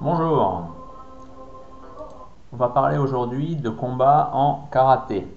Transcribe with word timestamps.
Bonjour, 0.00 0.64
on 2.52 2.56
va 2.56 2.68
parler 2.70 2.98
aujourd'hui 2.98 3.54
de 3.54 3.70
combat 3.70 4.30
en 4.32 4.68
karaté. 4.72 5.28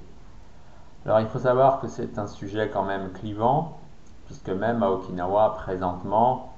Alors 1.05 1.20
il 1.20 1.28
faut 1.28 1.38
savoir 1.38 1.79
que 1.79 1.88
c'est 1.88 2.18
un 2.18 2.26
sujet 2.26 2.71
quand 2.73 2.84
même 2.84 3.12
clivant, 3.12 3.77
puisque 4.25 4.50
même 4.50 4.82
à 4.82 4.89
Okinawa 4.89 5.54
présentement, 5.55 6.54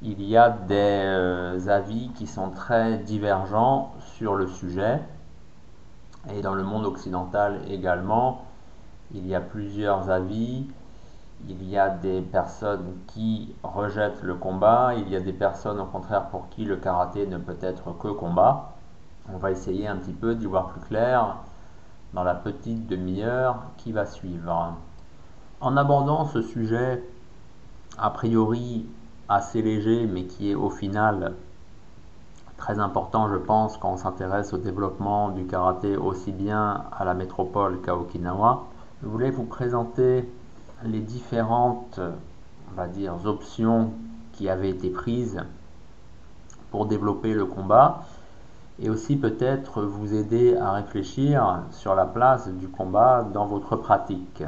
il 0.00 0.22
y 0.22 0.38
a 0.38 0.48
des 0.48 0.74
euh, 1.04 1.68
avis 1.68 2.08
qui 2.14 2.26
sont 2.26 2.48
très 2.48 2.96
divergents 2.96 3.92
sur 4.16 4.36
le 4.36 4.46
sujet. 4.46 5.02
Et 6.34 6.40
dans 6.40 6.54
le 6.54 6.62
monde 6.62 6.86
occidental 6.86 7.60
également, 7.68 8.43
il 9.14 9.26
y 9.26 9.34
a 9.34 9.40
plusieurs 9.40 10.10
avis. 10.10 10.66
Il 11.48 11.68
y 11.68 11.78
a 11.78 11.88
des 11.90 12.20
personnes 12.20 12.96
qui 13.08 13.54
rejettent 13.62 14.22
le 14.22 14.34
combat, 14.34 14.94
il 14.96 15.08
y 15.10 15.16
a 15.16 15.20
des 15.20 15.32
personnes 15.32 15.78
au 15.78 15.84
contraire 15.84 16.28
pour 16.28 16.48
qui 16.48 16.64
le 16.64 16.76
karaté 16.76 17.26
ne 17.26 17.38
peut 17.38 17.56
être 17.60 17.96
que 17.98 18.08
combat. 18.08 18.72
On 19.32 19.38
va 19.38 19.50
essayer 19.50 19.86
un 19.86 19.96
petit 19.96 20.12
peu 20.12 20.34
d'y 20.34 20.46
voir 20.46 20.68
plus 20.68 20.80
clair 20.80 21.36
dans 22.14 22.24
la 22.24 22.34
petite 22.34 22.86
demi-heure 22.86 23.56
qui 23.76 23.92
va 23.92 24.06
suivre. 24.06 24.74
En 25.60 25.76
abordant 25.76 26.24
ce 26.26 26.42
sujet 26.42 27.02
a 27.98 28.10
priori 28.10 28.86
assez 29.28 29.62
léger 29.62 30.06
mais 30.06 30.24
qui 30.24 30.50
est 30.50 30.54
au 30.54 30.70
final 30.70 31.34
très 32.56 32.78
important 32.78 33.28
je 33.28 33.36
pense 33.36 33.76
quand 33.76 33.92
on 33.92 33.96
s'intéresse 33.96 34.52
au 34.52 34.58
développement 34.58 35.30
du 35.30 35.46
karaté 35.46 35.96
aussi 35.96 36.32
bien 36.32 36.84
à 36.96 37.04
la 37.04 37.14
métropole 37.14 37.80
qu'à 37.80 37.96
Okinawa, 37.96 38.64
je 39.02 39.08
voulais 39.08 39.30
vous 39.30 39.44
présenter 39.44 40.28
les 40.84 41.00
différentes 41.00 42.00
on 42.70 42.76
va 42.76 42.88
dire 42.88 43.14
options 43.24 43.92
qui 44.32 44.48
avaient 44.48 44.70
été 44.70 44.90
prises 44.90 45.40
pour 46.70 46.86
développer 46.86 47.34
le 47.34 47.46
combat 47.46 48.02
et 48.80 48.90
aussi 48.90 49.16
peut-être 49.16 49.82
vous 49.82 50.14
aider 50.14 50.56
à 50.56 50.72
réfléchir 50.72 51.62
sur 51.70 51.94
la 51.94 52.06
place 52.06 52.48
du 52.48 52.68
combat 52.68 53.22
dans 53.22 53.46
votre 53.46 53.76
pratique. 53.76 54.42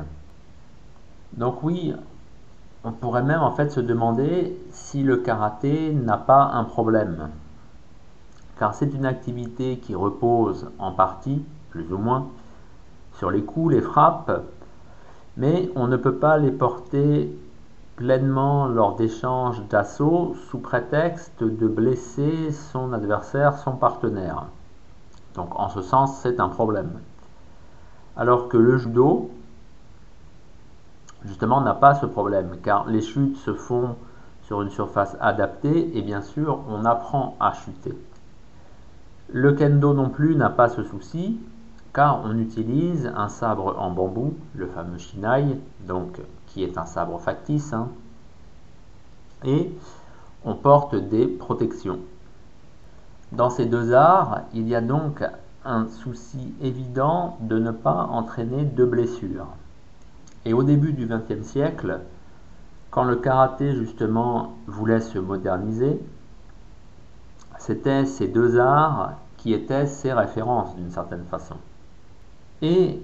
Donc 1.35 1.63
oui, 1.63 1.95
on 2.83 2.91
pourrait 2.93 3.23
même 3.23 3.43
en 3.43 3.53
fait 3.53 3.71
se 3.71 3.81
demander 3.81 4.59
si 4.71 5.03
le 5.03 5.19
karaté 5.19 5.93
n'a 5.93 6.17
pas 6.17 6.51
un 6.53 6.65
problème. 6.65 7.31
Car 8.59 8.75
c'est 8.75 8.93
une 8.93 9.07
activité 9.07 9.79
qui 9.79 9.95
repose 9.95 10.71
en 10.79 10.93
partie, 10.93 11.45
plus 11.71 11.93
ou 11.93 11.99
moins, 11.99 12.27
sur 13.19 13.31
les 13.31 13.43
coups, 13.43 13.75
les 13.75 13.81
frappes, 13.81 14.43
mais 15.37 15.71
on 15.75 15.87
ne 15.87 15.97
peut 15.97 16.17
pas 16.17 16.39
les 16.39 16.51
porter 16.51 17.37
pleinement 17.97 18.67
lors 18.67 18.97
d'échanges 18.97 19.63
d'assaut 19.69 20.37
sous 20.51 20.59
prétexte 20.59 21.43
de 21.43 21.67
blesser 21.67 22.53
son 22.53 22.93
adversaire, 22.93 23.59
son 23.59 23.73
partenaire. 23.73 24.45
Donc 25.35 25.59
en 25.59 25.69
ce 25.69 25.83
sens, 25.83 26.19
c'est 26.23 26.41
un 26.41 26.49
problème. 26.49 26.91
Alors 28.17 28.49
que 28.49 28.57
le 28.57 28.77
judo, 28.77 29.31
justement, 31.25 31.61
n'a 31.61 31.75
pas 31.75 31.95
ce 31.95 32.07
problème, 32.07 32.57
car 32.63 32.87
les 32.87 33.03
chutes 33.03 33.37
se 33.39 33.53
font 33.55 33.97
sur 34.43 34.63
une 34.63 34.71
surface 34.71 35.17
adaptée 35.21 35.97
et 35.97 36.03
bien 36.03 36.23
sûr, 36.23 36.61
on 36.69 36.85
apprend 36.85 37.37
à 37.41 37.53
chuter. 37.53 37.99
Le 39.29 39.53
kendo 39.53 39.93
non 39.93 40.09
plus 40.09 40.37
n'a 40.37 40.51
pas 40.51 40.69
ce 40.69 40.85
souci, 40.85 41.41
car 41.97 42.21
on 42.27 42.37
utilise 42.39 43.11
un 43.17 43.31
sabre 43.31 43.75
en 43.79 43.91
bambou, 43.91 44.35
le 44.55 44.67
fameux 44.67 44.99
shinai, 44.99 45.59
donc 45.87 46.21
qui 46.47 46.63
est 46.63 46.77
un 46.77 46.85
sabre 46.85 47.19
factice, 47.19 47.73
hein. 47.73 47.89
et 49.47 49.73
on 50.45 50.55
porte 50.55 50.95
des 50.95 51.27
protections. 51.27 52.01
Dans 53.33 53.49
ces 53.49 53.65
deux 53.65 53.95
arts, 53.95 54.43
il 54.53 54.69
y 54.69 54.75
a 54.75 54.83
donc 54.83 55.25
un 55.65 55.89
souci 55.89 56.53
évident 56.61 57.39
de 57.41 57.59
ne 57.59 57.71
pas 57.71 58.09
entraîner 58.13 58.67
de 58.67 58.85
blessures. 58.85 59.47
Et 60.45 60.53
au 60.53 60.65
début 60.65 60.93
du 60.93 61.07
XXe 61.07 61.47
siècle, 61.47 62.01
quand 62.91 63.05
le 63.05 63.17
karaté 63.17 63.75
justement 63.75 64.53
voulait 64.67 65.01
se 65.01 65.19
moderniser, 65.19 65.99
c'était 67.59 68.05
ces 68.05 68.29
deux 68.29 68.59
arts 68.59 69.15
qui 69.39 69.55
étaient 69.55 69.87
ses 69.87 70.13
références 70.13 70.77
d'une 70.77 70.91
certaine 70.91 71.25
façon. 71.31 71.57
Et 72.63 73.03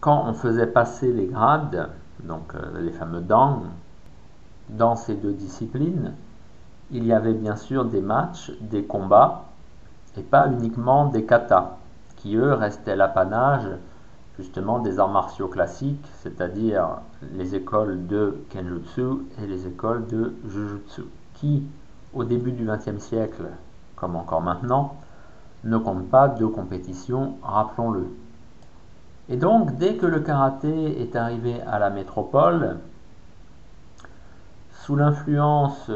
quand 0.00 0.24
on 0.26 0.34
faisait 0.34 0.66
passer 0.66 1.12
les 1.12 1.26
grades, 1.26 1.90
donc 2.22 2.54
euh, 2.54 2.80
les 2.80 2.92
fameux 2.92 3.20
dang, 3.20 3.62
dans 4.68 4.96
ces 4.96 5.14
deux 5.14 5.32
disciplines, 5.32 6.14
il 6.90 7.04
y 7.04 7.12
avait 7.12 7.34
bien 7.34 7.56
sûr 7.56 7.84
des 7.84 8.00
matchs, 8.00 8.52
des 8.60 8.84
combats, 8.84 9.44
et 10.16 10.22
pas 10.22 10.48
uniquement 10.48 11.06
des 11.06 11.24
katas, 11.24 11.76
qui 12.16 12.36
eux 12.36 12.52
restaient 12.54 12.96
l'apanage 12.96 13.68
justement 14.36 14.80
des 14.80 14.98
arts 14.98 15.10
martiaux 15.10 15.48
classiques, 15.48 16.06
c'est-à-dire 16.22 16.98
les 17.34 17.54
écoles 17.54 18.06
de 18.06 18.44
Kenjutsu 18.50 19.26
et 19.42 19.46
les 19.46 19.66
écoles 19.66 20.06
de 20.06 20.34
Jujutsu, 20.48 21.02
qui 21.34 21.64
au 22.12 22.24
début 22.24 22.52
du 22.52 22.66
XXe 22.66 23.02
siècle, 23.02 23.44
comme 23.96 24.16
encore 24.16 24.40
maintenant, 24.40 24.96
ne 25.64 25.78
comptent 25.78 26.08
pas 26.10 26.28
de 26.28 26.46
compétition, 26.46 27.36
rappelons-le. 27.42 28.06
Et 29.28 29.36
donc, 29.36 29.76
dès 29.76 29.96
que 29.96 30.06
le 30.06 30.20
karaté 30.20 31.00
est 31.00 31.16
arrivé 31.16 31.60
à 31.62 31.78
la 31.78 31.90
métropole, 31.90 32.78
sous 34.82 34.96
l'influence 34.96 35.90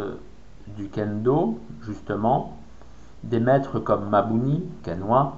du 0.77 0.89
kendo, 0.89 1.59
justement, 1.83 2.57
des 3.25 3.41
maîtres 3.41 3.81
comme 3.81 4.09
Mabuni, 4.09 4.65
Kenwa, 4.83 5.35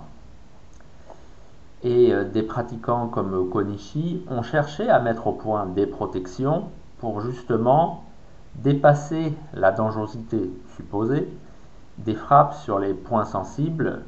et 1.82 2.12
euh, 2.12 2.24
des 2.24 2.42
pratiquants 2.42 3.08
comme 3.08 3.48
Konishi 3.48 4.22
ont 4.28 4.42
cherché 4.42 4.88
à 4.88 5.00
mettre 5.00 5.26
au 5.26 5.32
point 5.32 5.66
des 5.66 5.86
protections 5.86 6.64
pour 6.98 7.22
justement 7.22 8.04
dépasser 8.56 9.32
la 9.54 9.72
dangerosité 9.72 10.50
supposée 10.76 11.28
des 11.98 12.14
frappes 12.14 12.54
sur 12.54 12.78
les 12.78 12.92
points 12.92 13.24
sensibles 13.24 14.02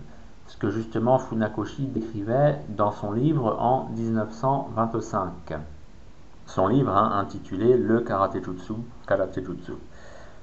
ce 0.52 0.58
que 0.58 0.70
justement 0.70 1.18
Funakoshi 1.18 1.86
décrivait 1.86 2.60
dans 2.68 2.92
son 2.92 3.12
livre 3.12 3.56
en 3.58 3.88
1925. 3.96 5.54
Son 6.44 6.66
livre 6.66 6.94
hein, 6.94 7.12
intitulé 7.20 7.78
Le 7.78 8.00
Karate 8.00 8.44
Jutsu, 8.44 8.74
Karate 9.06 9.36
Jutsu. 9.42 9.72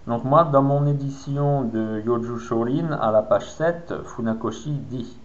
Donc 0.08 0.24
moi, 0.24 0.46
dans 0.46 0.64
mon 0.64 0.88
édition 0.88 1.64
de 1.64 2.02
Yoju 2.04 2.40
Shorin, 2.40 2.92
à 3.00 3.12
la 3.12 3.22
page 3.22 3.52
7, 3.52 4.02
Funakoshi 4.04 4.72
dit 4.72 5.16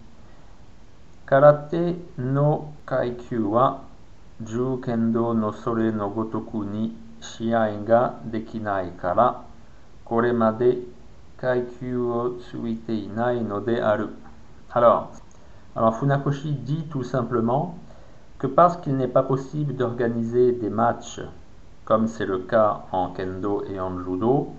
Karate 1.25 1.95
no 2.19 2.73
kaikyu 2.85 3.39
wa 3.53 3.81
Ju 4.45 4.77
kendo 4.83 5.33
no 5.33 5.51
sore 5.51 5.91
no 5.91 6.09
gotoku 6.09 6.63
ni 6.63 6.93
shiai 7.21 7.83
ga 7.87 8.13
dekinai 8.23 8.91
kara 9.01 9.33
kore 10.03 10.31
made 10.33 10.83
kaikyu 11.37 12.11
o 12.11 12.37
tsuite 12.37 13.07
no 13.15 13.59
de 13.61 13.81
aru. 13.81 14.09
Alors, 14.75 15.11
alors 15.77 15.95
Funakoshi 15.95 16.51
dit 16.51 16.83
tout 16.89 17.03
simplement 17.03 17.77
que 18.37 18.47
parce 18.47 18.75
qu'il 18.75 18.97
n'est 18.97 19.07
pas 19.07 19.23
possible 19.23 19.73
d'organiser 19.73 20.51
des 20.51 20.69
matchs 20.69 21.21
comme 21.85 22.07
c'est 22.07 22.25
le 22.25 22.39
cas 22.39 22.81
en 22.91 23.09
kendo 23.09 23.63
et 23.69 23.79
en 23.79 23.97
judo, 23.99 24.49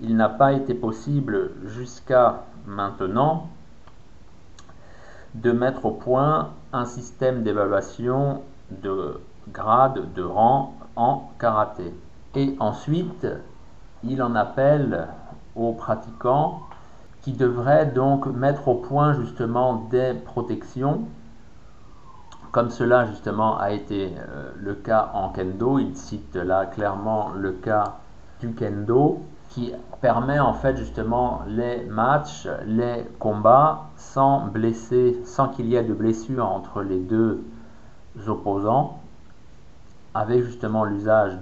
il 0.00 0.14
n'a 0.14 0.28
pas 0.28 0.52
été 0.52 0.74
possible 0.74 1.50
jusqu'à 1.64 2.44
maintenant 2.66 3.48
de 5.34 5.50
mettre 5.50 5.86
au 5.86 5.90
point 5.90 6.50
un 6.72 6.84
système 6.84 7.42
d'évaluation 7.42 8.42
de 8.70 9.20
grade, 9.48 10.12
de 10.14 10.22
rang 10.22 10.76
en 10.94 11.32
karaté. 11.40 11.92
Et 12.36 12.54
ensuite, 12.60 13.26
il 14.04 14.22
en 14.22 14.36
appelle 14.36 15.08
aux 15.56 15.72
pratiquants 15.72 16.60
qui 17.22 17.32
devrait 17.32 17.86
donc 17.86 18.26
mettre 18.26 18.68
au 18.68 18.74
point 18.74 19.12
justement 19.14 19.86
des 19.90 20.14
protections, 20.14 21.06
comme 22.52 22.70
cela 22.70 23.06
justement 23.06 23.58
a 23.58 23.72
été 23.72 24.12
euh, 24.16 24.50
le 24.56 24.74
cas 24.74 25.10
en 25.14 25.28
kendo. 25.30 25.78
Il 25.78 25.96
cite 25.96 26.34
là 26.36 26.66
clairement 26.66 27.30
le 27.36 27.52
cas 27.52 27.98
du 28.40 28.52
kendo 28.54 29.20
qui 29.50 29.72
permet 30.00 30.38
en 30.38 30.54
fait 30.54 30.76
justement 30.76 31.42
les 31.46 31.84
matchs, 31.84 32.48
les 32.66 33.04
combats 33.18 33.90
sans 33.96 34.46
blesser, 34.46 35.20
sans 35.24 35.48
qu'il 35.48 35.66
y 35.66 35.74
ait 35.74 35.82
de 35.82 35.92
blessure 35.92 36.46
entre 36.46 36.82
les 36.82 37.00
deux 37.00 37.42
opposants, 38.26 39.00
avec 40.14 40.44
justement 40.44 40.84
l'usage 40.84 41.32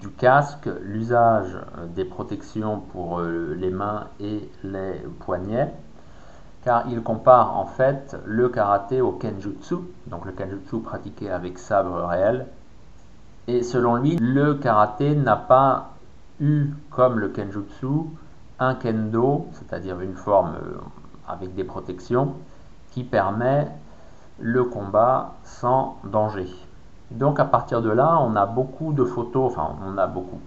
du 0.00 0.10
casque, 0.10 0.68
l'usage 0.82 1.56
euh, 1.78 1.86
des 1.86 2.04
protections 2.04 2.80
pour 2.80 3.20
euh, 3.20 3.54
les 3.58 3.70
mains 3.70 4.08
et 4.20 4.48
les 4.62 4.94
poignets, 5.20 5.72
car 6.64 6.84
il 6.88 7.02
compare 7.02 7.56
en 7.56 7.66
fait 7.66 8.16
le 8.24 8.48
karaté 8.48 9.00
au 9.00 9.12
kenjutsu, 9.12 9.76
donc 10.06 10.26
le 10.26 10.32
kenjutsu 10.32 10.80
pratiqué 10.80 11.30
avec 11.30 11.58
sabre 11.58 12.04
réel. 12.06 12.46
Et 13.48 13.62
selon 13.62 13.96
lui, 13.96 14.16
le 14.16 14.54
karaté 14.54 15.14
n'a 15.14 15.36
pas 15.36 15.90
eu, 16.40 16.70
comme 16.90 17.18
le 17.18 17.28
kenjutsu, 17.28 17.86
un 18.58 18.74
kendo, 18.74 19.48
c'est-à-dire 19.52 20.00
une 20.00 20.14
forme 20.14 20.54
euh, 20.56 20.78
avec 21.28 21.54
des 21.54 21.64
protections, 21.64 22.34
qui 22.90 23.04
permet 23.04 23.68
le 24.38 24.64
combat 24.64 25.34
sans 25.44 25.98
danger. 26.04 26.48
Donc 27.10 27.38
à 27.38 27.44
partir 27.44 27.82
de 27.82 27.90
là, 27.90 28.18
on 28.20 28.34
a 28.36 28.46
beaucoup 28.46 28.92
de 28.92 29.04
photos, 29.04 29.52
enfin 29.52 29.76
on 29.86 29.96
a 29.96 30.06
beaucoup. 30.06 30.40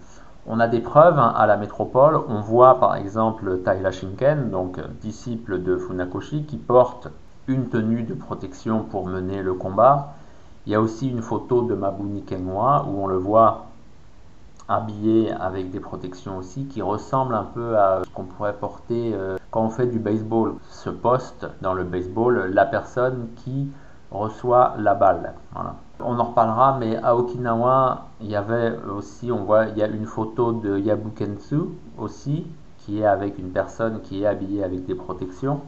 On 0.47 0.59
a 0.59 0.67
des 0.67 0.81
preuves 0.81 1.19
hein, 1.19 1.33
à 1.35 1.45
la 1.45 1.57
métropole. 1.57 2.19
On 2.27 2.41
voit 2.41 2.79
par 2.79 2.95
exemple 2.95 3.59
Taira 3.59 3.91
Shinken, 3.91 4.49
donc 4.49 4.79
disciple 5.01 5.61
de 5.61 5.77
Funakoshi, 5.77 6.43
qui 6.43 6.57
porte 6.57 7.09
une 7.47 7.69
tenue 7.69 8.03
de 8.03 8.13
protection 8.13 8.83
pour 8.83 9.05
mener 9.07 9.41
le 9.41 9.53
combat. 9.53 10.13
Il 10.65 10.71
y 10.71 10.75
a 10.75 10.81
aussi 10.81 11.09
une 11.09 11.21
photo 11.21 11.63
de 11.63 11.75
Mabuni 11.75 12.23
Kenwa 12.23 12.85
où 12.87 13.03
on 13.03 13.07
le 13.07 13.17
voit 13.17 13.65
habillé 14.67 15.31
avec 15.31 15.71
des 15.71 15.79
protections 15.79 16.37
aussi 16.37 16.65
qui 16.65 16.81
ressemble 16.81 17.33
un 17.33 17.45
peu 17.45 17.77
à 17.77 18.01
ce 18.03 18.09
qu'on 18.11 18.25
pourrait 18.25 18.53
porter 18.53 19.13
euh, 19.15 19.37
quand 19.49 19.63
on 19.63 19.69
fait 19.69 19.87
du 19.87 19.97
baseball. 19.97 20.55
Ce 20.69 20.89
poste 20.89 21.47
dans 21.61 21.73
le 21.73 21.83
baseball, 21.83 22.51
la 22.53 22.65
personne 22.65 23.29
qui 23.37 23.71
reçoit 24.11 24.75
la 24.77 24.93
balle. 24.93 25.33
On 26.01 26.17
en 26.19 26.23
reparlera, 26.23 26.77
mais 26.79 26.95
à 26.97 27.15
Okinawa, 27.15 28.07
il 28.21 28.29
y 28.29 28.35
avait 28.35 28.77
aussi, 28.95 29.31
on 29.31 29.43
voit, 29.43 29.65
il 29.65 29.77
y 29.77 29.83
a 29.83 29.87
une 29.87 30.05
photo 30.05 30.53
de 30.53 30.77
Yabukensu 30.77 31.61
aussi, 31.97 32.47
qui 32.79 32.99
est 32.99 33.05
avec 33.05 33.37
une 33.37 33.51
personne 33.51 34.01
qui 34.01 34.23
est 34.23 34.25
habillée 34.25 34.63
avec 34.63 34.85
des 34.85 34.95
protections. 34.95 35.61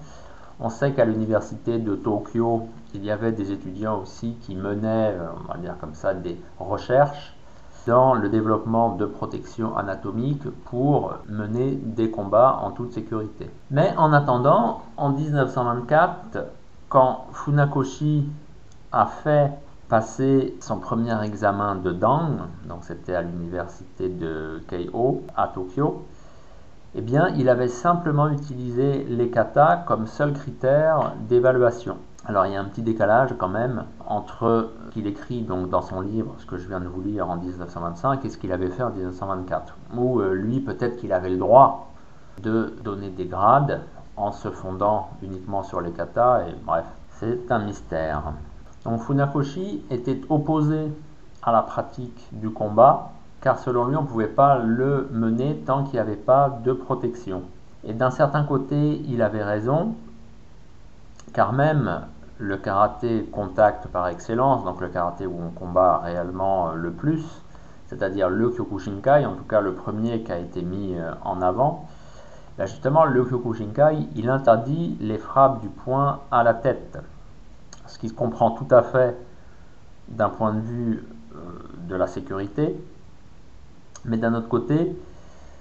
On 0.60 0.69
sait 0.69 0.92
qu'à 0.92 1.06
l'université 1.06 1.80
de 1.80 1.95
Tokyo, 1.95 2.68
il 2.94 3.04
y 3.04 3.12
avait 3.12 3.31
des 3.31 3.51
étudiants 3.51 4.00
aussi 4.01 4.36
qui 4.42 4.56
menaient, 4.56 5.12
euh, 5.12 5.28
on 5.44 5.51
va 5.51 5.57
dire 5.57 5.75
comme 5.80 5.95
ça, 5.95 6.13
des 6.13 6.39
recherches 6.60 7.36
dans 7.88 8.13
le 8.13 8.30
développement 8.30 8.95
de 8.95 9.06
protection 9.06 9.75
anatomique 9.75 10.44
pour 10.66 11.16
mener 11.28 11.72
des 11.72 12.12
combats 12.12 12.60
en 12.62 12.72
toute 12.72 12.94
sécurité. 12.94 13.50
Mais 13.72 13.94
en 13.98 14.13
attendant, 14.13 14.81
en 14.98 15.10
1924, 15.10 16.38
quand 16.89 17.25
Funakoshi 17.31 18.30
a 18.92 19.06
fait 19.07 19.51
passer 19.92 20.56
son 20.62 20.78
premier 20.78 21.22
examen 21.22 21.76
de 21.76 21.92
Dan, 21.92 22.48
donc 22.66 22.86
c'était 22.86 23.14
à 23.14 23.22
l'université 23.22 24.08
de 24.08 24.62
Keio 24.70 25.24
à 25.36 25.50
Tokyo, 25.50 26.06
eh 26.96 27.02
bien, 27.02 27.28
il 27.36 27.50
avait 27.50 27.68
simplement 27.68 28.30
utilisé 28.30 29.04
les 29.10 29.30
katas 29.30 29.84
comme 29.86 30.08
seul 30.08 30.32
critère 30.32 31.16
d'évaluation. 31.28 31.98
Alors 32.26 32.46
il 32.46 32.54
y 32.54 32.56
a 32.56 32.62
un 32.62 32.66
petit 32.66 32.84
décalage 32.84 33.36
quand 33.38 33.50
même 33.50 33.84
entre 34.08 34.72
ce 34.86 34.92
qu'il 34.94 35.08
écrit 35.08 35.42
donc 35.42 35.70
dans 35.70 35.82
son 35.82 36.00
livre, 36.00 36.36
ce 36.38 36.46
que 36.46 36.56
je 36.56 36.70
viens 36.70 36.80
de 36.80 36.88
vous 36.88 37.02
lire 37.02 37.30
en 37.30 37.36
1925, 37.36 38.24
et 38.24 38.30
ce 38.30 38.38
qu'il 38.38 38.54
avait 38.54 38.70
fait 38.70 38.84
en 38.84 38.92
1924. 38.92 39.76
Où 39.98 40.22
euh, 40.22 40.34
lui, 40.34 40.62
peut-être 40.62 40.96
qu'il 41.02 41.12
avait 41.12 41.32
le 41.32 41.38
droit 41.38 41.92
de 42.42 42.78
donner 42.82 43.10
des 43.10 43.26
grades 43.26 43.82
en 44.16 44.32
se 44.32 44.52
fondant 44.52 45.10
uniquement 45.22 45.64
sur 45.64 45.82
les 45.82 45.92
katas, 45.92 46.48
et 46.48 46.56
bref, 46.66 46.86
c'est 47.20 47.52
un 47.52 47.60
mystère. 47.60 48.32
Donc 48.86 49.01
Funakoshi 49.01 49.83
était 49.92 50.22
opposé 50.30 50.92
à 51.44 51.51
la 51.51 51.62
pratique 51.62 52.28
du 52.31 52.50
combat, 52.50 53.12
car 53.42 53.60
selon 53.60 53.86
lui, 53.86 53.95
on 53.95 54.04
ne 54.04 54.07
pouvait 54.07 54.28
pas 54.28 54.60
le 54.60 55.07
mener 55.12 55.56
tant 55.66 55.83
qu'il 55.83 55.94
n'y 55.94 56.00
avait 56.00 56.16
pas 56.16 56.60
de 56.63 56.74
protection. 56.74 57.44
Et 57.83 57.94
d'un 57.94 58.12
certain 58.12 58.44
côté, 58.44 59.01
il 59.07 59.22
avait 59.22 59.44
raison, 59.44 59.95
car 61.33 61.54
même 61.54 62.01
le 62.38 62.57
karaté 62.57 63.24
contact 63.31 63.88
par 63.88 64.07
excellence, 64.07 64.63
donc 64.63 64.81
le 64.81 64.89
karaté 64.89 65.25
où 65.28 65.36
on 65.48 65.50
combat 65.51 66.00
réellement 66.00 66.72
le 66.74 66.92
plus, 66.92 67.24
c'est-à-dire 67.88 68.30
le 68.30 68.50
Kyokushinkai, 68.50 69.25
en 69.25 69.33
tout 69.33 69.44
cas 69.44 69.62
le 69.62 69.74
premier 69.74 70.22
qui 70.24 70.31
a 70.31 70.38
été 70.38 70.62
mis 70.62 70.95
euh, 70.95 71.12
en 71.24 71.42
avant, 71.42 71.86
là 72.57 72.66
justement 72.66 73.06
le 73.06 73.24
Kyokushinkai, 73.24 74.07
il 74.16 74.30
interdit 74.30 74.98
les 75.00 75.18
frappes 75.18 75.62
du 75.62 75.69
poing 75.69 76.19
à 76.31 76.44
la 76.44 76.54
tête 76.54 76.98
ce 77.92 78.00
qui 78.00 78.10
se 78.10 78.14
comprend 78.14 78.52
tout 78.52 78.68
à 78.72 78.84
fait 78.84 79.18
d'un 80.08 80.30
point 80.30 80.54
de 80.54 80.62
vue 80.62 81.06
euh, 81.36 81.38
de 81.88 81.96
la 81.96 82.08
sécurité, 82.08 82.76
mais 84.06 84.18
d'un 84.18 84.34
autre 84.34 84.48
côté, 84.48 84.96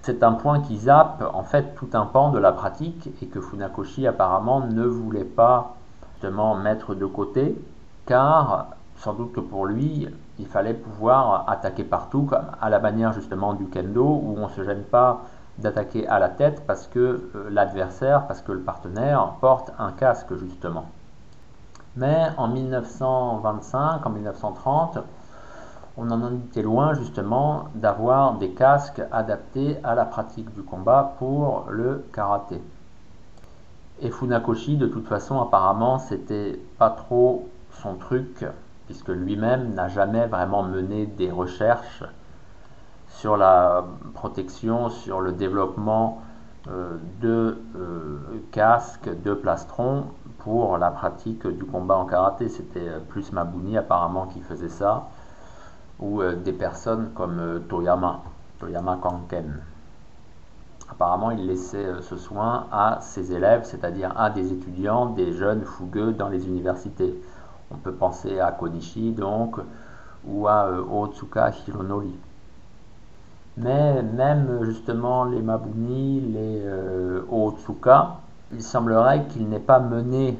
c'est 0.01 0.23
un 0.23 0.33
point 0.33 0.61
qui 0.61 0.77
zappe 0.77 1.23
en 1.33 1.43
fait 1.43 1.75
tout 1.75 1.89
un 1.93 2.05
pan 2.05 2.31
de 2.31 2.39
la 2.39 2.51
pratique 2.51 3.09
et 3.21 3.27
que 3.27 3.39
Funakoshi 3.39 4.07
apparemment 4.07 4.61
ne 4.61 4.83
voulait 4.83 5.23
pas 5.23 5.75
justement 6.13 6.55
mettre 6.55 6.95
de 6.95 7.05
côté, 7.05 7.55
car 8.05 8.67
sans 8.97 9.13
doute 9.13 9.33
que 9.33 9.39
pour 9.39 9.65
lui, 9.65 10.07
il 10.39 10.47
fallait 10.47 10.73
pouvoir 10.73 11.49
attaquer 11.49 11.83
partout, 11.83 12.29
à 12.61 12.69
la 12.69 12.79
manière 12.79 13.13
justement 13.13 13.53
du 13.53 13.65
kendo, 13.65 14.03
où 14.03 14.35
on 14.37 14.47
ne 14.47 14.51
se 14.51 14.63
gêne 14.63 14.83
pas 14.83 15.21
d'attaquer 15.57 16.07
à 16.07 16.17
la 16.17 16.29
tête 16.29 16.63
parce 16.65 16.87
que 16.87 16.99
euh, 17.35 17.49
l'adversaire, 17.49 18.25
parce 18.27 18.41
que 18.41 18.51
le 18.51 18.61
partenaire 18.61 19.33
porte 19.41 19.71
un 19.77 19.91
casque 19.91 20.35
justement. 20.37 20.85
Mais 21.95 22.29
en 22.37 22.47
1925, 22.47 24.05
en 24.05 24.09
1930, 24.09 24.99
on 25.97 26.09
en 26.09 26.35
était 26.35 26.61
loin 26.61 26.93
justement 26.93 27.65
d'avoir 27.75 28.35
des 28.35 28.51
casques 28.51 29.01
adaptés 29.11 29.77
à 29.83 29.93
la 29.93 30.05
pratique 30.05 30.53
du 30.53 30.61
combat 30.61 31.15
pour 31.19 31.65
le 31.69 32.05
karaté. 32.13 32.61
Et 34.01 34.09
Funakoshi, 34.09 34.77
de 34.77 34.87
toute 34.87 35.07
façon, 35.07 35.41
apparemment, 35.41 35.99
c'était 35.99 36.59
pas 36.79 36.89
trop 36.89 37.49
son 37.81 37.95
truc, 37.95 38.45
puisque 38.85 39.09
lui-même 39.09 39.73
n'a 39.73 39.89
jamais 39.89 40.25
vraiment 40.27 40.63
mené 40.63 41.05
des 41.05 41.29
recherches 41.29 42.03
sur 43.09 43.35
la 43.35 43.85
protection, 44.13 44.89
sur 44.89 45.19
le 45.19 45.33
développement 45.33 46.21
euh, 46.67 46.97
de 47.21 47.59
euh, 47.75 48.19
casques, 48.51 49.09
de 49.23 49.33
plastrons 49.33 50.05
pour 50.43 50.77
la 50.77 50.91
pratique 50.91 51.47
du 51.47 51.65
combat 51.65 51.97
en 51.97 52.05
karaté. 52.05 52.49
C'était 52.49 52.87
euh, 52.87 52.99
plus 52.99 53.31
Mabuni 53.31 53.77
apparemment 53.77 54.27
qui 54.27 54.41
faisait 54.41 54.69
ça, 54.69 55.07
ou 55.99 56.23
des 56.23 56.53
personnes 56.53 57.11
comme 57.13 57.61
Toyama, 57.69 58.21
Toyama 58.59 58.97
Kanken. 59.01 59.61
Apparemment, 60.89 61.31
il 61.31 61.45
laissait 61.47 62.01
ce 62.01 62.17
soin 62.17 62.65
à 62.71 62.99
ses 63.01 63.31
élèves, 63.31 63.63
c'est-à-dire 63.63 64.11
à 64.19 64.29
des 64.29 64.51
étudiants, 64.51 65.07
des 65.07 65.31
jeunes 65.31 65.63
fougueux 65.63 66.11
dans 66.11 66.27
les 66.27 66.47
universités. 66.47 67.21
On 67.71 67.77
peut 67.77 67.93
penser 67.93 68.39
à 68.39 68.51
Konishi 68.51 69.11
donc, 69.11 69.57
ou 70.25 70.47
à 70.47 70.69
Otsuka 70.69 71.51
Hironori. 71.67 72.15
Mais 73.57 74.01
même 74.01 74.63
justement 74.63 75.25
les 75.25 75.41
Mabuni, 75.41 76.21
les 76.21 76.61
euh, 76.63 77.21
Otsuka, 77.29 78.20
il 78.53 78.61
semblerait 78.61 79.25
qu'ils 79.27 79.47
n'aient 79.47 79.59
pas 79.59 79.79
mené 79.79 80.37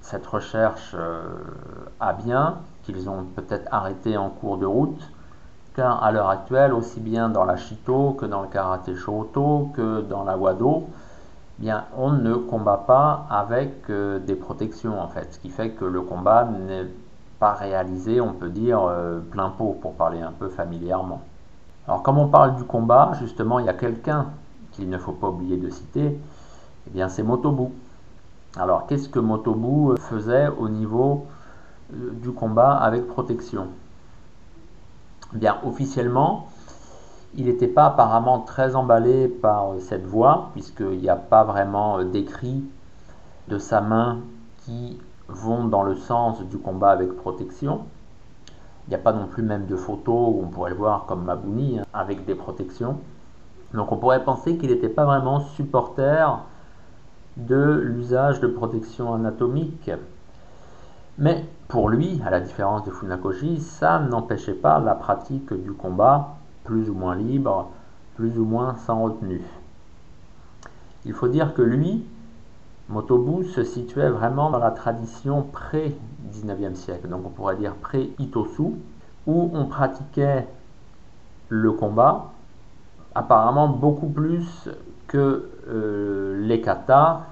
cette 0.00 0.26
recherche 0.26 0.94
euh, 0.94 1.22
à 2.00 2.12
bien, 2.12 2.58
qu'ils 2.84 3.10
ont 3.10 3.24
peut-être 3.36 3.68
arrêté 3.70 4.16
en 4.16 4.30
cours 4.30 4.56
de 4.56 4.66
route, 4.66 5.00
car 5.74 6.02
à 6.02 6.10
l'heure 6.12 6.30
actuelle, 6.30 6.72
aussi 6.72 7.00
bien 7.00 7.28
dans 7.28 7.44
la 7.44 7.56
Shito 7.56 8.12
que 8.12 8.26
dans 8.26 8.42
le 8.42 8.48
karaté 8.48 8.96
Shoto 8.96 9.70
que 9.74 10.00
dans 10.00 10.24
la 10.24 10.36
Wado, 10.36 10.86
eh 11.58 11.62
bien, 11.62 11.84
on 11.96 12.12
ne 12.12 12.34
combat 12.34 12.84
pas 12.86 13.26
avec 13.30 13.90
euh, 13.90 14.18
des 14.18 14.34
protections 14.34 15.00
en 15.00 15.08
fait, 15.08 15.34
ce 15.34 15.38
qui 15.38 15.50
fait 15.50 15.70
que 15.70 15.84
le 15.84 16.00
combat 16.00 16.44
n'est 16.44 16.86
pas 17.38 17.52
réalisé, 17.52 18.20
on 18.20 18.32
peut 18.32 18.48
dire, 18.48 18.80
plein 19.30 19.50
pot 19.50 19.78
pour 19.80 19.94
parler 19.94 20.20
un 20.20 20.32
peu 20.32 20.48
familièrement. 20.48 21.20
Alors, 21.86 22.02
comme 22.02 22.18
on 22.18 22.26
parle 22.26 22.56
du 22.56 22.64
combat, 22.64 23.12
justement, 23.20 23.60
il 23.60 23.66
y 23.66 23.68
a 23.68 23.74
quelqu'un 23.74 24.26
qu'il 24.72 24.90
ne 24.90 24.98
faut 24.98 25.12
pas 25.12 25.28
oublier 25.28 25.56
de 25.56 25.70
citer, 25.70 26.18
eh 26.88 26.94
bien, 26.94 27.08
c'est 27.10 27.22
Motobu. 27.22 27.70
Alors, 28.56 28.86
qu'est-ce 28.86 29.10
que 29.10 29.18
Motobu 29.18 29.98
faisait 30.00 30.48
au 30.48 30.70
niveau 30.70 31.26
euh, 31.92 32.12
du 32.14 32.32
combat 32.32 32.72
avec 32.72 33.06
protection? 33.06 33.68
Eh 35.34 35.38
Bien, 35.38 35.58
officiellement, 35.64 36.48
il 37.34 37.44
n'était 37.44 37.68
pas 37.68 37.86
apparemment 37.86 38.40
très 38.40 38.74
emballé 38.74 39.28
par 39.28 39.74
cette 39.80 40.06
voie, 40.06 40.48
puisqu'il 40.54 40.98
n'y 40.98 41.10
a 41.10 41.16
pas 41.16 41.44
vraiment 41.44 42.02
d'écrit 42.02 42.64
de 43.48 43.58
sa 43.58 43.82
main 43.82 44.20
qui 44.64 44.98
vont 45.28 45.64
dans 45.64 45.82
le 45.82 45.94
sens 45.94 46.40
du 46.40 46.56
combat 46.56 46.90
avec 46.90 47.14
protection. 47.16 47.82
Il 48.86 48.90
n'y 48.90 48.94
a 48.94 48.98
pas 48.98 49.12
non 49.12 49.26
plus 49.26 49.42
même 49.42 49.66
de 49.66 49.76
photos 49.76 50.30
où 50.34 50.40
on 50.42 50.48
pourrait 50.48 50.70
le 50.70 50.76
voir 50.76 51.04
comme 51.04 51.24
Mabuni 51.24 51.80
hein, 51.80 51.84
avec 51.92 52.24
des 52.24 52.34
protections. 52.34 52.96
Donc 53.74 53.92
on 53.92 53.98
pourrait 53.98 54.24
penser 54.24 54.56
qu'il 54.56 54.70
n'était 54.70 54.88
pas 54.88 55.04
vraiment 55.04 55.40
supporter 55.40 56.26
de 57.38 57.80
l'usage 57.84 58.40
de 58.40 58.48
protection 58.48 59.14
anatomique. 59.14 59.90
Mais 61.18 61.44
pour 61.68 61.88
lui, 61.88 62.20
à 62.24 62.30
la 62.30 62.40
différence 62.40 62.84
de 62.84 62.90
Funakoshi, 62.90 63.60
ça 63.60 64.00
n'empêchait 64.00 64.54
pas 64.54 64.78
la 64.80 64.94
pratique 64.94 65.52
du 65.52 65.72
combat 65.72 66.36
plus 66.64 66.90
ou 66.90 66.94
moins 66.94 67.14
libre, 67.14 67.70
plus 68.16 68.38
ou 68.38 68.44
moins 68.44 68.74
sans 68.86 69.02
retenue. 69.02 69.42
Il 71.04 71.12
faut 71.12 71.28
dire 71.28 71.54
que 71.54 71.62
lui, 71.62 72.04
Motobu 72.88 73.44
se 73.44 73.62
situait 73.62 74.10
vraiment 74.10 74.50
dans 74.50 74.58
la 74.58 74.70
tradition 74.70 75.42
pré-19e 75.42 76.74
siècle, 76.74 77.08
donc 77.08 77.22
on 77.24 77.30
pourrait 77.30 77.56
dire 77.56 77.74
pré-Itosu, 77.74 78.74
où 79.26 79.50
on 79.52 79.66
pratiquait 79.66 80.46
le 81.48 81.72
combat 81.72 82.32
apparemment 83.14 83.68
beaucoup 83.68 84.08
plus 84.08 84.68
que 85.08 85.50
euh, 85.68 86.46
les 86.46 86.60
katas 86.60 87.22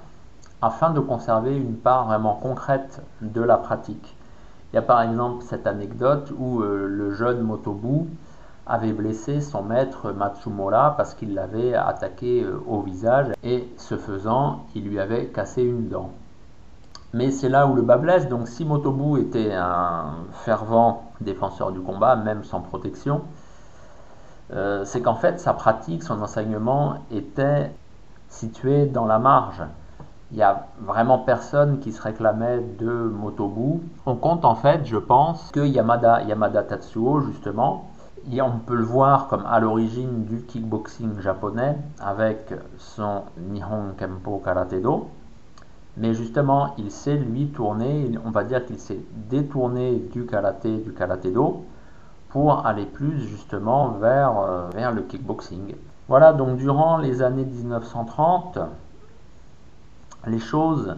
afin 0.62 0.90
de 0.90 1.00
conserver 1.00 1.56
une 1.56 1.76
part 1.76 2.06
vraiment 2.06 2.35
concrète 2.35 3.02
de 3.21 3.42
la 3.42 3.56
pratique. 3.59 4.16
Il 4.73 4.76
y 4.76 4.78
a 4.78 4.83
par 4.83 5.02
exemple 5.02 5.45
cette 5.45 5.66
anecdote 5.66 6.33
où 6.37 6.61
euh, 6.61 6.87
le 6.88 7.12
jeune 7.12 7.40
Motobu 7.40 8.09
avait 8.66 8.92
blessé 8.92 9.40
son 9.40 9.62
maître 9.62 10.11
Matsumora 10.11 10.97
parce 10.97 11.14
qu'il 11.14 11.35
l'avait 11.35 11.75
attaqué 11.75 12.42
euh, 12.42 12.61
au 12.66 12.80
visage 12.80 13.28
et 13.45 13.68
ce 13.76 13.97
faisant, 13.97 14.66
il 14.75 14.88
lui 14.88 14.99
avait 14.99 15.26
cassé 15.26 15.62
une 15.62 15.88
dent. 15.88 16.11
Mais 17.12 17.30
c'est 17.30 17.49
là 17.49 17.66
où 17.66 17.75
le 17.75 17.83
bas 17.83 17.97
blesse, 17.97 18.28
donc 18.28 18.49
si 18.49 18.64
Motobu 18.64 19.21
était 19.21 19.54
un 19.54 20.16
fervent 20.45 21.12
défenseur 21.21 21.71
du 21.71 21.80
combat, 21.80 22.16
même 22.16 22.42
sans 22.42 22.61
protection, 22.61 23.23
euh, 24.53 24.85
c'est 24.85 25.00
qu'en 25.00 25.15
fait 25.15 25.41
sa 25.41 25.53
pratique, 25.53 26.03
son 26.03 26.21
enseignement 26.23 26.99
était 27.11 27.73
situé 28.29 28.87
dans 28.87 29.07
la 29.07 29.19
marge. 29.19 29.62
Il 30.33 30.38
n'y 30.38 30.43
a 30.43 30.67
vraiment 30.81 31.19
personne 31.19 31.79
qui 31.79 31.93
se 31.93 32.03
réclamait 32.03 32.61
de 32.79 32.91
Motobu. 32.91 33.81
On 34.07 34.17
compte 34.17 34.45
en 34.45 34.57
fait, 34.57 34.85
je 34.85 34.97
pense, 34.97 35.50
que 35.53 35.61
Yamada, 35.61 36.23
Yamada 36.23 36.65
Tatsuo, 36.65 37.21
justement, 37.21 37.91
on 38.41 38.59
peut 38.59 38.75
le 38.75 38.83
voir 38.83 39.29
comme 39.29 39.47
à 39.47 39.61
l'origine 39.61 40.25
du 40.25 40.43
kickboxing 40.43 41.21
japonais 41.21 41.76
avec 42.00 42.53
son 42.79 43.23
Nihon 43.38 43.95
Kempo 43.97 44.43
Karate 44.45 44.81
Do. 44.83 45.09
Mais 45.97 46.12
justement, 46.12 46.75
il 46.76 46.91
s'est 46.91 47.17
lui 47.17 47.47
tourné, 47.49 48.11
on 48.25 48.31
va 48.31 48.45
dire 48.45 48.65
qu'il 48.67 48.79
s'est 48.79 49.00
détourné 49.31 49.97
du 50.12 50.26
karaté, 50.26 50.76
du 50.79 50.93
karaté 50.93 51.31
do, 51.31 51.65
pour 52.37 52.66
aller 52.66 52.85
plus 52.85 53.19
justement 53.21 53.93
vers, 53.93 54.38
euh, 54.38 54.69
vers 54.75 54.93
le 54.93 55.00
kickboxing. 55.00 55.75
Voilà, 56.07 56.35
donc 56.35 56.59
durant 56.59 56.99
les 56.99 57.23
années 57.23 57.47
1930, 57.47 58.59
les 60.26 60.38
choses 60.38 60.97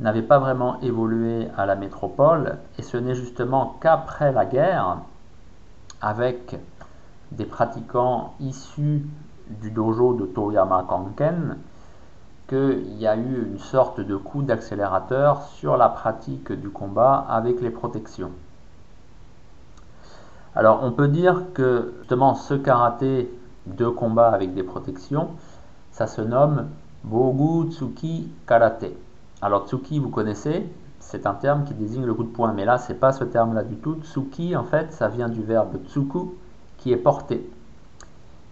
n'avaient 0.00 0.22
pas 0.22 0.38
vraiment 0.38 0.80
évolué 0.80 1.48
à 1.58 1.66
la 1.66 1.74
métropole, 1.74 2.56
et 2.78 2.82
ce 2.82 2.96
n'est 2.96 3.14
justement 3.14 3.76
qu'après 3.82 4.32
la 4.32 4.46
guerre 4.46 4.96
avec 6.00 6.58
des 7.30 7.44
pratiquants 7.44 8.32
issus 8.40 9.04
du 9.50 9.70
dojo 9.70 10.14
de 10.14 10.24
Toyama 10.24 10.86
Kanken 10.88 11.58
qu'il 12.48 12.96
y 12.96 13.06
a 13.06 13.16
eu 13.16 13.48
une 13.52 13.58
sorte 13.58 14.00
de 14.00 14.16
coup 14.16 14.40
d'accélérateur 14.40 15.42
sur 15.42 15.76
la 15.76 15.90
pratique 15.90 16.52
du 16.52 16.70
combat 16.70 17.26
avec 17.28 17.60
les 17.60 17.70
protections. 17.70 18.32
Alors 20.56 20.80
on 20.82 20.92
peut 20.92 21.08
dire 21.08 21.44
que 21.54 21.94
justement 22.00 22.34
ce 22.34 22.54
karaté 22.54 23.30
de 23.66 23.86
combat 23.86 24.30
avec 24.30 24.54
des 24.54 24.62
protections, 24.62 25.28
ça 25.92 26.06
se 26.06 26.20
nomme 26.20 26.68
Bogu 27.04 27.70
Tsuki 27.70 28.28
Karate. 28.46 28.86
Alors 29.42 29.68
Tsuki, 29.68 29.98
vous 29.98 30.10
connaissez, 30.10 30.66
c'est 30.98 31.26
un 31.26 31.34
terme 31.34 31.64
qui 31.64 31.74
désigne 31.74 32.04
le 32.04 32.14
coup 32.14 32.24
de 32.24 32.28
poing. 32.28 32.52
Mais 32.52 32.64
là, 32.64 32.78
c'est 32.78 32.94
pas 32.94 33.12
ce 33.12 33.24
terme-là 33.24 33.62
du 33.62 33.76
tout. 33.76 33.96
Tsuki, 34.02 34.54
en 34.56 34.64
fait, 34.64 34.92
ça 34.92 35.08
vient 35.08 35.28
du 35.28 35.42
verbe 35.42 35.78
tsuku, 35.86 36.34
qui 36.78 36.92
est 36.92 36.96
porté. 36.96 37.48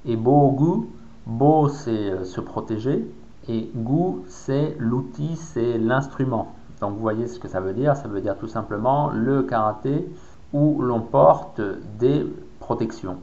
Et 0.06 0.16
bogu, 0.16 0.88
bo, 1.26 1.68
c'est 1.68 2.10
euh, 2.10 2.24
se 2.24 2.40
protéger. 2.40 3.12
Et 3.48 3.70
gu, 3.74 4.22
c'est 4.28 4.76
l'outil, 4.78 5.36
c'est 5.36 5.78
l'instrument. 5.78 6.54
Donc 6.80 6.94
vous 6.94 7.00
voyez 7.00 7.26
ce 7.26 7.38
que 7.38 7.48
ça 7.48 7.60
veut 7.60 7.72
dire. 7.74 7.96
Ça 7.96 8.08
veut 8.08 8.20
dire 8.20 8.36
tout 8.36 8.46
simplement 8.46 9.10
le 9.10 9.42
karaté 9.42 10.08
où 10.52 10.80
l'on 10.80 11.00
porte 11.00 11.60
des 11.98 12.26
protections. 12.60 13.18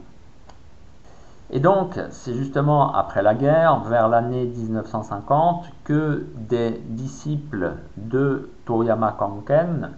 Et 1.50 1.60
donc, 1.60 2.00
c'est 2.10 2.34
justement 2.34 2.92
après 2.92 3.22
la 3.22 3.34
guerre, 3.34 3.80
vers 3.84 4.08
l'année 4.08 4.46
1950, 4.46 5.66
que 5.84 6.26
des 6.36 6.72
disciples 6.88 7.74
de 7.96 8.50
Toriyama 8.64 9.12
Kanken 9.12 9.92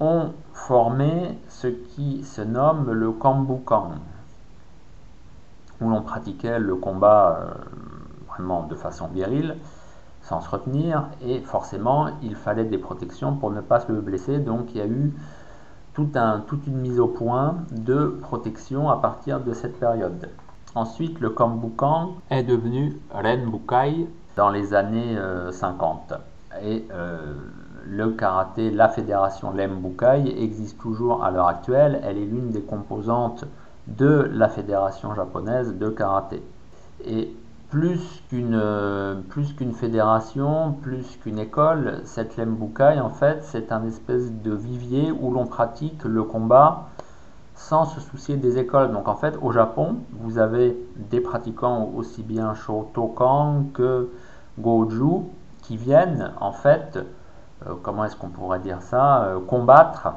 ont 0.00 0.32
formé 0.52 1.38
ce 1.48 1.68
qui 1.68 2.22
se 2.22 2.42
nomme 2.42 2.92
le 2.92 3.12
Kambukan, 3.12 3.92
où 5.80 5.88
l'on 5.88 6.02
pratiquait 6.02 6.58
le 6.58 6.74
combat 6.74 7.38
euh, 7.40 7.54
vraiment 8.28 8.64
de 8.64 8.74
façon 8.74 9.06
virile, 9.06 9.56
sans 10.22 10.42
se 10.42 10.50
retenir, 10.50 11.04
et 11.22 11.40
forcément, 11.40 12.10
il 12.22 12.36
fallait 12.36 12.64
des 12.64 12.78
protections 12.78 13.34
pour 13.36 13.50
ne 13.50 13.62
pas 13.62 13.80
se 13.80 13.90
blesser, 13.90 14.38
donc 14.38 14.74
il 14.74 14.78
y 14.78 14.82
a 14.82 14.86
eu 14.86 15.14
tout 15.98 16.10
un, 16.14 16.44
toute 16.46 16.64
une 16.68 16.76
mise 16.76 17.00
au 17.00 17.08
point 17.08 17.56
de 17.72 18.20
protection 18.22 18.88
à 18.88 18.98
partir 18.98 19.40
de 19.40 19.52
cette 19.52 19.80
période. 19.80 20.28
Ensuite, 20.76 21.18
le 21.18 21.30
Kambukan 21.30 22.14
est 22.30 22.44
devenu 22.44 22.96
Renbukai 23.10 24.06
dans 24.36 24.50
les 24.50 24.74
années 24.74 25.18
50. 25.50 26.12
Euh, 26.12 26.16
Et 26.62 26.86
euh, 26.92 27.34
le 27.84 28.10
karaté, 28.10 28.70
la 28.70 28.88
fédération 28.88 29.50
Lembukai 29.50 30.40
existe 30.40 30.78
toujours 30.78 31.24
à 31.24 31.32
l'heure 31.32 31.48
actuelle. 31.48 32.00
Elle 32.04 32.18
est 32.18 32.26
l'une 32.26 32.52
des 32.52 32.62
composantes 32.62 33.44
de 33.88 34.30
la 34.32 34.48
fédération 34.48 35.16
japonaise 35.16 35.74
de 35.76 35.88
karaté. 35.88 36.40
Et 37.04 37.34
plus 37.70 38.22
qu'une 38.28 39.22
plus 39.28 39.52
qu'une 39.52 39.72
fédération, 39.72 40.72
plus 40.82 41.18
qu'une 41.22 41.38
école, 41.38 42.00
cette 42.04 42.36
Lembukai 42.36 42.98
en 43.00 43.10
fait, 43.10 43.42
c'est 43.42 43.72
un 43.72 43.84
espèce 43.84 44.32
de 44.32 44.52
vivier 44.52 45.12
où 45.12 45.32
l'on 45.32 45.46
pratique 45.46 46.04
le 46.04 46.22
combat 46.22 46.88
sans 47.58 47.84
se 47.84 48.00
soucier 48.00 48.36
des 48.36 48.58
écoles. 48.58 48.92
Donc 48.92 49.08
en 49.08 49.16
fait, 49.16 49.36
au 49.42 49.50
Japon, 49.52 49.96
vous 50.12 50.38
avez 50.38 50.78
des 50.96 51.20
pratiquants 51.20 51.90
aussi 51.94 52.22
bien 52.22 52.54
Shotokan 52.54 53.64
que 53.74 54.10
Goju 54.58 55.24
qui 55.62 55.76
viennent 55.76 56.32
en 56.40 56.52
fait, 56.52 56.98
euh, 57.66 57.74
comment 57.82 58.04
est-ce 58.04 58.16
qu'on 58.16 58.28
pourrait 58.28 58.60
dire 58.60 58.80
ça, 58.80 59.24
euh, 59.24 59.40
combattre 59.40 60.14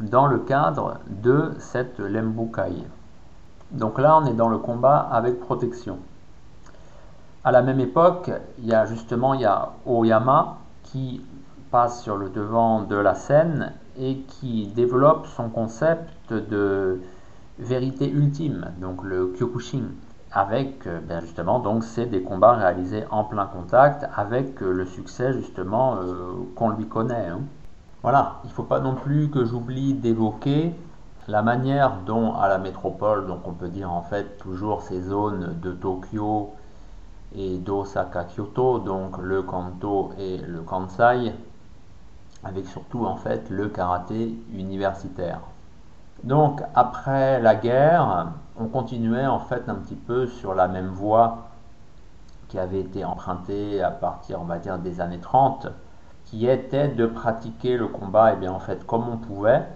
dans 0.00 0.26
le 0.26 0.38
cadre 0.38 0.98
de 1.08 1.52
cette 1.58 1.98
Lembukai. 1.98 2.72
Donc 3.70 3.98
là, 3.98 4.18
on 4.18 4.26
est 4.26 4.34
dans 4.34 4.48
le 4.48 4.58
combat 4.58 4.98
avec 4.98 5.40
protection. 5.40 5.98
À 7.46 7.52
la 7.52 7.60
même 7.60 7.78
époque, 7.78 8.30
il 8.58 8.64
y 8.64 8.72
a 8.72 8.86
justement 8.86 9.34
il 9.34 9.42
y 9.42 9.44
a 9.44 9.72
Oyama 9.84 10.56
qui 10.82 11.20
passe 11.70 12.02
sur 12.02 12.16
le 12.16 12.30
devant 12.30 12.80
de 12.80 12.96
la 12.96 13.14
scène 13.14 13.74
et 13.98 14.20
qui 14.20 14.68
développe 14.68 15.26
son 15.26 15.50
concept 15.50 16.32
de 16.32 17.02
vérité 17.58 18.08
ultime, 18.08 18.70
donc 18.80 19.04
le 19.04 19.34
Kyokushin, 19.36 19.90
avec 20.32 20.86
euh, 20.86 21.00
ben 21.06 21.20
justement 21.20 21.58
donc 21.58 21.84
c'est 21.84 22.06
des 22.06 22.22
combats 22.22 22.54
réalisés 22.54 23.04
en 23.10 23.24
plein 23.24 23.44
contact 23.44 24.06
avec 24.16 24.62
euh, 24.62 24.72
le 24.72 24.86
succès 24.86 25.34
justement 25.34 25.96
euh, 25.96 26.32
qu'on 26.56 26.70
lui 26.70 26.86
connaît. 26.86 27.28
Hein. 27.28 27.40
Voilà, 28.02 28.36
il 28.44 28.48
ne 28.48 28.52
faut 28.54 28.62
pas 28.62 28.80
non 28.80 28.94
plus 28.94 29.28
que 29.28 29.44
j'oublie 29.44 29.92
d'évoquer 29.92 30.74
la 31.28 31.42
manière 31.42 31.98
dont 32.06 32.34
à 32.36 32.48
la 32.48 32.56
métropole, 32.56 33.26
donc 33.26 33.46
on 33.46 33.52
peut 33.52 33.68
dire 33.68 33.92
en 33.92 34.02
fait 34.02 34.38
toujours 34.38 34.80
ces 34.80 35.02
zones 35.02 35.56
de 35.62 35.72
Tokyo 35.72 36.54
et 37.34 37.58
d'Osaka 37.58 38.24
Kyoto, 38.24 38.78
donc 38.78 39.18
le 39.18 39.42
Kanto 39.42 40.12
et 40.18 40.38
le 40.38 40.60
Kansai, 40.62 41.32
avec 42.44 42.66
surtout 42.66 43.04
en 43.04 43.16
fait 43.16 43.50
le 43.50 43.68
karaté 43.68 44.34
universitaire. 44.52 45.40
Donc 46.22 46.62
après 46.74 47.40
la 47.40 47.54
guerre, 47.54 48.28
on 48.58 48.66
continuait 48.66 49.26
en 49.26 49.40
fait 49.40 49.68
un 49.68 49.74
petit 49.74 49.96
peu 49.96 50.26
sur 50.26 50.54
la 50.54 50.68
même 50.68 50.88
voie 50.88 51.48
qui 52.48 52.58
avait 52.58 52.80
été 52.80 53.04
empruntée 53.04 53.82
à 53.82 53.90
partir 53.90 54.40
on 54.40 54.44
va 54.44 54.58
dire 54.58 54.78
des 54.78 55.00
années 55.00 55.18
30, 55.18 55.68
qui 56.26 56.46
était 56.46 56.88
de 56.88 57.06
pratiquer 57.06 57.76
le 57.76 57.88
combat 57.88 58.30
et 58.30 58.34
eh 58.36 58.40
bien 58.40 58.52
en 58.52 58.60
fait 58.60 58.86
comme 58.86 59.08
on 59.08 59.16
pouvait, 59.16 59.66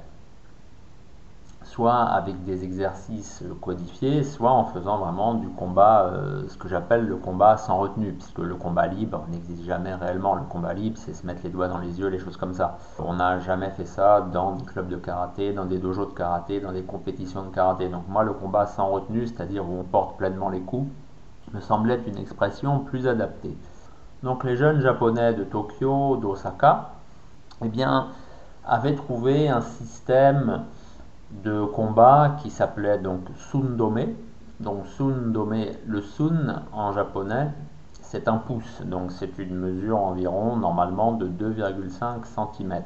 soit 1.68 2.02
avec 2.02 2.44
des 2.44 2.64
exercices 2.64 3.44
codifiés, 3.60 4.22
soit 4.22 4.50
en 4.50 4.64
faisant 4.64 4.98
vraiment 4.98 5.34
du 5.34 5.48
combat, 5.48 6.06
euh, 6.06 6.48
ce 6.48 6.56
que 6.56 6.66
j'appelle 6.66 7.06
le 7.06 7.16
combat 7.16 7.58
sans 7.58 7.76
retenue, 7.78 8.12
puisque 8.12 8.38
le 8.38 8.54
combat 8.54 8.86
libre 8.86 9.24
n'existe 9.30 9.64
jamais 9.64 9.94
réellement. 9.94 10.34
Le 10.34 10.42
combat 10.42 10.72
libre, 10.72 10.96
c'est 10.98 11.12
se 11.12 11.26
mettre 11.26 11.42
les 11.44 11.50
doigts 11.50 11.68
dans 11.68 11.78
les 11.78 12.00
yeux, 12.00 12.08
les 12.08 12.18
choses 12.18 12.38
comme 12.38 12.54
ça. 12.54 12.78
On 12.98 13.14
n'a 13.14 13.38
jamais 13.40 13.70
fait 13.70 13.84
ça 13.84 14.22
dans 14.32 14.52
des 14.52 14.64
clubs 14.64 14.88
de 14.88 14.96
karaté, 14.96 15.52
dans 15.52 15.66
des 15.66 15.78
dojos 15.78 16.06
de 16.06 16.14
karaté, 16.14 16.60
dans 16.60 16.72
des 16.72 16.82
compétitions 16.82 17.44
de 17.44 17.54
karaté. 17.54 17.88
Donc 17.88 18.08
moi, 18.08 18.24
le 18.24 18.32
combat 18.32 18.66
sans 18.66 18.88
retenue, 18.88 19.26
c'est-à-dire 19.26 19.68
où 19.68 19.78
on 19.80 19.84
porte 19.84 20.16
pleinement 20.16 20.48
les 20.48 20.60
coups, 20.60 20.90
me 21.52 21.60
semblait 21.60 22.00
une 22.06 22.16
expression 22.16 22.80
plus 22.80 23.06
adaptée. 23.06 23.56
Donc 24.22 24.42
les 24.42 24.56
jeunes 24.56 24.80
japonais 24.80 25.34
de 25.34 25.44
Tokyo, 25.44 26.16
d'Osaka, 26.16 26.90
eh 27.62 27.68
bien, 27.68 28.08
avaient 28.66 28.94
trouvé 28.94 29.48
un 29.48 29.60
système 29.60 30.64
de 31.30 31.64
combat 31.64 32.36
qui 32.42 32.50
s'appelait 32.50 32.98
donc 32.98 33.20
Sundome. 33.36 34.14
Donc 34.60 34.86
Sundome, 34.86 35.66
le 35.86 36.00
Sun 36.00 36.62
en 36.72 36.92
japonais, 36.92 37.48
c'est 38.00 38.26
un 38.26 38.38
pouce, 38.38 38.80
donc 38.84 39.12
c'est 39.12 39.38
une 39.38 39.54
mesure 39.54 39.98
environ 39.98 40.56
normalement 40.56 41.12
de 41.12 41.28
2,5 41.28 42.24
cm. 42.24 42.82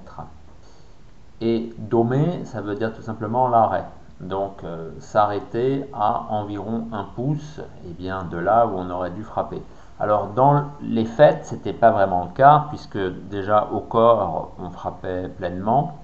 Et 1.41 1.73
domé, 1.79 2.45
ça 2.45 2.61
veut 2.61 2.75
dire 2.75 2.93
tout 2.95 3.03
simplement 3.03 3.49
l'arrêt. 3.49 3.85
Donc 4.21 4.63
euh, 4.65 4.91
s'arrêter 4.99 5.89
à 5.93 6.27
environ 6.31 6.89
un 6.93 7.05
pouce, 7.05 7.59
et 7.85 7.91
eh 7.91 7.93
bien 7.93 8.25
de 8.25 8.37
là 8.37 8.67
où 8.67 8.73
on 8.77 8.91
aurait 8.91 9.11
dû 9.11 9.23
frapper. 9.23 9.63
Alors 9.99 10.29
dans 10.29 10.65
les 10.81 11.05
faits, 11.05 11.47
ce 11.47 11.55
n'était 11.55 11.73
pas 11.73 11.91
vraiment 11.91 12.25
le 12.25 12.37
cas, 12.37 12.67
puisque 12.69 12.99
déjà 13.29 13.69
au 13.73 13.81
corps, 13.81 14.53
on 14.59 14.71
frappait 14.71 15.29
pleinement, 15.29 15.99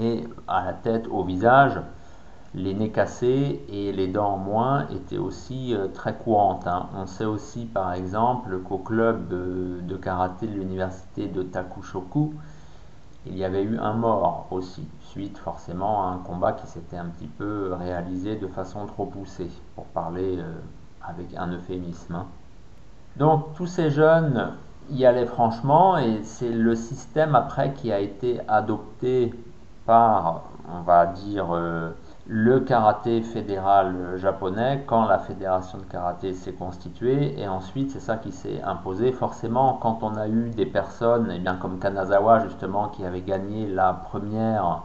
et 0.00 0.24
à 0.48 0.64
la 0.64 0.72
tête, 0.72 1.06
au 1.08 1.24
visage, 1.24 1.80
les 2.54 2.74
nez 2.74 2.90
cassés 2.90 3.64
et 3.68 3.92
les 3.92 4.06
dents 4.06 4.34
en 4.34 4.38
moins 4.38 4.88
étaient 4.88 5.18
aussi 5.18 5.74
euh, 5.74 5.88
très 5.88 6.14
courantes. 6.14 6.66
Hein. 6.66 6.88
On 6.96 7.06
sait 7.06 7.24
aussi 7.24 7.64
par 7.64 7.92
exemple 7.92 8.58
qu'au 8.60 8.78
club 8.78 9.28
de 9.28 9.96
karaté 9.96 10.46
de 10.46 10.52
l'université 10.52 11.26
de 11.26 11.42
Takushoku, 11.42 12.34
il 13.26 13.38
y 13.38 13.44
avait 13.44 13.62
eu 13.62 13.78
un 13.78 13.94
mort 13.94 14.46
aussi, 14.50 14.86
suite 15.00 15.38
forcément 15.38 16.06
à 16.06 16.12
un 16.12 16.18
combat 16.18 16.52
qui 16.52 16.66
s'était 16.66 16.98
un 16.98 17.06
petit 17.06 17.26
peu 17.26 17.72
réalisé 17.72 18.36
de 18.36 18.46
façon 18.46 18.86
trop 18.86 19.06
poussée, 19.06 19.50
pour 19.74 19.86
parler 19.86 20.38
euh, 20.38 20.52
avec 21.02 21.34
un 21.36 21.50
euphémisme. 21.52 22.14
Hein. 22.14 22.26
Donc 23.16 23.54
tous 23.54 23.66
ces 23.66 23.90
jeunes 23.90 24.52
y 24.90 25.06
allaient 25.06 25.26
franchement 25.26 25.96
et 25.96 26.22
c'est 26.24 26.50
le 26.50 26.74
système 26.74 27.34
après 27.34 27.72
qui 27.72 27.92
a 27.92 28.00
été 28.00 28.40
adopté 28.46 29.32
par, 29.86 30.44
on 30.72 30.80
va 30.80 31.06
dire, 31.06 31.54
euh, 31.54 31.90
le 32.26 32.60
karaté 32.60 33.20
fédéral 33.20 34.16
japonais 34.16 34.82
quand 34.86 35.04
la 35.04 35.18
fédération 35.18 35.76
de 35.78 35.84
karaté 35.84 36.32
s'est 36.32 36.54
constituée 36.54 37.38
et 37.38 37.46
ensuite 37.46 37.90
c'est 37.90 38.00
ça 38.00 38.16
qui 38.16 38.32
s'est 38.32 38.62
imposé. 38.62 39.12
Forcément 39.12 39.74
quand 39.74 40.02
on 40.02 40.16
a 40.16 40.26
eu 40.26 40.48
des 40.48 40.64
personnes 40.64 41.30
eh 41.34 41.38
bien 41.38 41.56
comme 41.56 41.78
Kanazawa 41.78 42.40
justement 42.40 42.88
qui 42.88 43.04
avait 43.04 43.20
gagné 43.20 43.66
la 43.66 43.92
première 43.92 44.82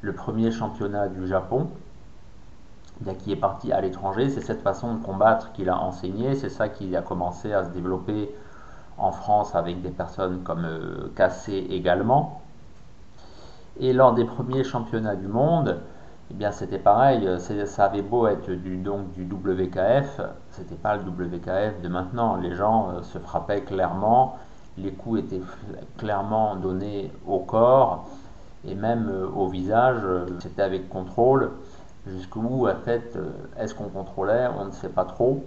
le 0.00 0.12
premier 0.12 0.50
championnat 0.50 1.06
du 1.06 1.28
Japon 1.28 1.68
eh 3.06 3.14
qui 3.14 3.30
est 3.30 3.36
parti 3.36 3.70
à 3.70 3.80
l'étranger 3.80 4.28
c'est 4.28 4.40
cette 4.40 4.62
façon 4.62 4.96
de 4.96 5.04
combattre 5.04 5.52
qu'il 5.52 5.68
a 5.68 5.78
enseigné. 5.78 6.34
C'est 6.34 6.50
ça 6.50 6.68
qui 6.68 6.96
a 6.96 7.02
commencé 7.02 7.52
à 7.52 7.64
se 7.64 7.70
développer 7.70 8.34
en 8.98 9.12
France 9.12 9.54
avec 9.54 9.82
des 9.82 9.90
personnes 9.90 10.42
comme 10.42 10.64
euh, 10.64 11.12
également 11.48 12.41
et 13.80 13.92
lors 13.92 14.14
des 14.14 14.24
premiers 14.24 14.64
championnats 14.64 15.16
du 15.16 15.28
monde 15.28 15.80
eh 16.32 16.34
bien 16.34 16.50
c'était 16.50 16.78
pareil, 16.78 17.26
euh, 17.26 17.38
ça 17.38 17.84
avait 17.84 18.00
beau 18.00 18.26
être 18.26 18.50
du, 18.50 18.78
donc, 18.78 19.12
du 19.12 19.24
WKF, 19.24 20.20
c'était 20.50 20.76
pas 20.76 20.96
le 20.96 21.02
WKF 21.02 21.82
de 21.82 21.88
maintenant. 21.88 22.36
Les 22.36 22.54
gens 22.54 22.88
euh, 22.88 23.02
se 23.02 23.18
frappaient 23.18 23.60
clairement, 23.60 24.38
les 24.78 24.92
coups 24.92 25.20
étaient 25.20 25.42
clairement 25.98 26.56
donnés 26.56 27.12
au 27.26 27.40
corps 27.40 28.08
et 28.64 28.74
même 28.74 29.10
euh, 29.10 29.26
au 29.26 29.48
visage, 29.48 30.00
c'était 30.38 30.62
avec 30.62 30.88
contrôle. 30.88 31.50
Jusqu'où, 32.06 32.66
en 32.66 32.76
fait, 32.76 33.16
est-ce 33.58 33.74
qu'on 33.74 33.88
contrôlait? 33.88 34.48
On 34.58 34.64
ne 34.64 34.70
sait 34.72 34.88
pas 34.88 35.04
trop. 35.04 35.44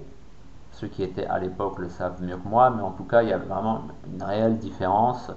Ceux 0.71 0.87
qui 0.87 1.03
étaient 1.03 1.25
à 1.25 1.39
l'époque 1.39 1.79
le 1.79 1.89
savent 1.89 2.21
mieux 2.21 2.37
que 2.37 2.47
moi, 2.47 2.69
mais 2.69 2.83
en 2.83 2.91
tout 2.91 3.03
cas, 3.03 3.23
il 3.23 3.29
y 3.29 3.33
a 3.33 3.37
vraiment 3.37 3.81
une 4.13 4.21
réelle 4.21 4.57
différence 4.57 5.31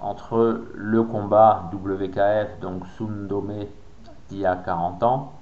entre 0.00 0.62
le 0.74 1.02
combat 1.02 1.70
WKF, 1.72 2.60
donc 2.60 2.86
Sundome 2.98 3.64
d'il 4.28 4.38
y 4.38 4.46
a 4.46 4.56
40 4.56 5.02
ans, 5.02 5.32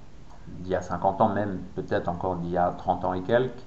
d'il 0.49 0.73
y 0.73 0.75
a 0.75 0.83
50 0.83 1.21
ans 1.21 1.29
même, 1.29 1.59
peut-être 1.75 2.09
encore 2.09 2.37
d'il 2.37 2.51
y 2.51 2.59
a 2.59 2.71
30 2.77 3.05
ans 3.05 3.15
et 3.15 3.23
quelques. 3.23 3.65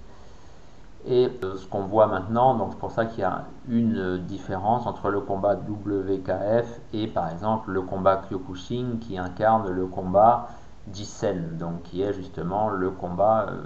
Et 1.05 1.31
euh, 1.43 1.55
ce 1.55 1.65
qu'on 1.67 1.83
voit 1.83 2.07
maintenant, 2.07 2.55
donc 2.55 2.71
c'est 2.71 2.79
pour 2.79 2.91
ça 2.91 3.05
qu'il 3.05 3.19
y 3.19 3.23
a 3.23 3.43
une 3.69 4.17
différence 4.17 4.85
entre 4.87 5.09
le 5.09 5.21
combat 5.21 5.55
WKF 5.55 6.81
et 6.93 7.07
par 7.07 7.31
exemple 7.31 7.71
le 7.71 7.81
combat 7.81 8.21
Kyokushin 8.29 8.97
qui 8.99 9.17
incarne 9.17 9.69
le 9.69 9.85
combat 9.85 10.49
Jisen, 10.91 11.57
donc 11.57 11.83
qui 11.83 12.01
est 12.01 12.13
justement 12.13 12.69
le 12.69 12.91
combat 12.91 13.47
euh, 13.49 13.63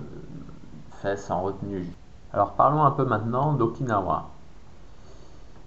fait 1.01 1.17
sans 1.17 1.41
retenue. 1.41 1.91
Alors 2.33 2.51
parlons 2.53 2.83
un 2.83 2.91
peu 2.91 3.05
maintenant 3.05 3.53
d'Okinawa. 3.53 4.30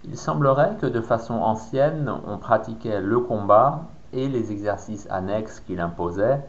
Il 0.07 0.19
semblerait 0.19 0.77
que 0.81 0.87
de 0.87 1.01
façon 1.01 1.35
ancienne, 1.35 2.13
on 2.27 2.37
pratiquait 2.37 3.01
le 3.01 3.21
combat 3.21 3.85
et 4.13 4.29
les 4.29 4.53
exercices 4.53 5.07
annexes 5.11 5.61
qu'il 5.61 5.81
imposait, 5.81 6.41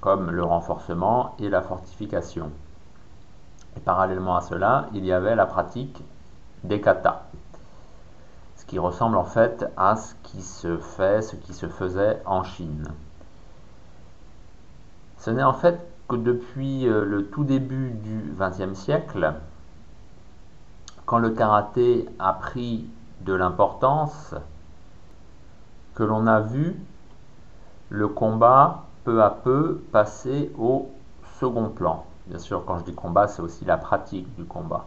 comme 0.00 0.30
le 0.30 0.42
renforcement 0.42 1.34
et 1.38 1.48
la 1.48 1.62
fortification. 1.62 2.50
Et 3.76 3.80
parallèlement 3.80 4.36
à 4.36 4.40
cela, 4.40 4.88
il 4.94 5.04
y 5.04 5.12
avait 5.12 5.36
la 5.36 5.46
pratique 5.46 6.02
des 6.64 6.80
katas, 6.80 7.22
ce 8.56 8.64
qui 8.64 8.78
ressemble 8.78 9.16
en 9.16 9.24
fait 9.24 9.64
à 9.76 9.96
ce 9.96 10.14
qui 10.24 10.42
se 10.42 10.76
fait, 10.76 11.22
ce 11.22 11.36
qui 11.36 11.54
se 11.54 11.68
faisait 11.68 12.20
en 12.26 12.42
Chine. 12.42 12.88
Ce 15.18 15.30
n'est 15.30 15.42
en 15.42 15.54
fait 15.54 15.78
que 16.08 16.16
depuis 16.16 16.86
euh, 16.86 17.04
le 17.04 17.26
tout 17.26 17.44
début 17.44 17.90
du 17.90 18.34
XXe 18.38 18.78
siècle, 18.78 19.34
quand 21.06 21.18
le 21.18 21.30
karaté 21.30 22.06
a 22.18 22.32
pris 22.34 22.86
de 23.24 23.32
l'importance, 23.32 24.34
que 25.94 26.02
l'on 26.02 26.26
a 26.26 26.40
vu 26.40 26.76
le 27.88 28.08
combat 28.08 28.84
peu 29.04 29.22
à 29.22 29.30
peu 29.30 29.82
passer 29.92 30.52
au 30.58 30.90
second 31.38 31.68
plan. 31.68 32.04
Bien 32.26 32.38
sûr, 32.38 32.64
quand 32.64 32.78
je 32.78 32.84
dis 32.84 32.94
combat, 32.94 33.28
c'est 33.28 33.42
aussi 33.42 33.64
la 33.64 33.76
pratique 33.76 34.34
du 34.34 34.44
combat. 34.44 34.86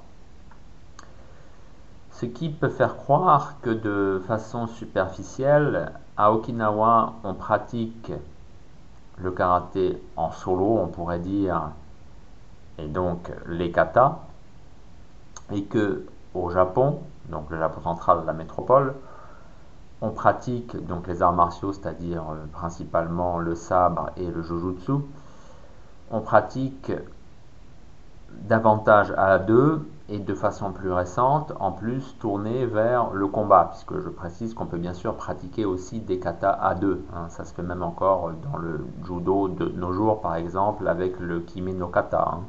Ce 2.11 2.25
qui 2.25 2.49
peut 2.49 2.69
faire 2.69 2.95
croire 2.95 3.55
que 3.61 3.69
de 3.69 4.21
façon 4.27 4.65
superficielle, 4.65 5.91
à 6.17 6.31
Okinawa, 6.31 7.13
on 7.23 7.35
pratique 7.35 8.11
le 9.17 9.31
karaté 9.31 10.01
en 10.15 10.31
solo, 10.31 10.79
on 10.79 10.87
pourrait 10.87 11.19
dire, 11.19 11.69
et 12.79 12.87
donc 12.87 13.31
les 13.47 13.71
katas, 13.71 14.19
et 15.51 15.63
que 15.63 16.05
au 16.33 16.49
Japon, 16.49 16.99
donc 17.29 17.49
le 17.49 17.57
Japon 17.57 17.81
central, 17.81 18.23
la 18.25 18.33
métropole, 18.33 18.95
on 20.01 20.11
pratique 20.11 20.77
donc 20.85 21.07
les 21.07 21.21
arts 21.21 21.33
martiaux, 21.33 21.73
c'est-à-dire 21.73 22.23
euh, 22.31 22.45
principalement 22.51 23.39
le 23.39 23.55
sabre 23.55 24.11
et 24.15 24.29
le 24.29 24.41
jujutsu. 24.41 24.93
On 26.11 26.21
pratique 26.21 26.91
davantage 28.47 29.13
à 29.17 29.39
deux 29.39 29.87
et 30.09 30.19
de 30.19 30.33
façon 30.33 30.71
plus 30.71 30.91
récente, 30.91 31.51
en 31.59 31.71
plus 31.71 32.15
tourné 32.19 32.65
vers 32.65 33.11
le 33.11 33.27
combat, 33.27 33.69
puisque 33.71 33.99
je 33.99 34.09
précise 34.09 34.53
qu'on 34.53 34.65
peut 34.65 34.77
bien 34.77 34.93
sûr 34.93 35.15
pratiquer 35.15 35.65
aussi 35.65 35.99
des 35.99 36.19
katas 36.19 36.57
à 36.61 36.75
deux. 36.75 37.03
Hein. 37.13 37.27
ça 37.29 37.43
se 37.43 37.53
fait 37.53 37.63
même 37.63 37.83
encore 37.83 38.31
dans 38.51 38.57
le 38.57 38.85
judo 39.05 39.49
de 39.49 39.65
nos 39.65 39.91
jours, 39.91 40.21
par 40.21 40.35
exemple, 40.35 40.87
avec 40.87 41.19
le 41.19 41.41
kimi 41.41 41.73
no 41.73 41.87
kata. 41.87 42.35
Hein. 42.35 42.39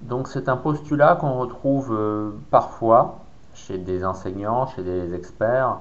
Donc 0.00 0.28
c'est 0.28 0.48
un 0.48 0.56
postulat 0.56 1.16
qu'on 1.16 1.34
retrouve 1.34 1.92
euh, 1.92 2.30
parfois 2.50 3.18
chez 3.54 3.78
des 3.78 4.04
enseignants, 4.04 4.66
chez 4.66 4.82
des 4.82 5.14
experts, 5.14 5.78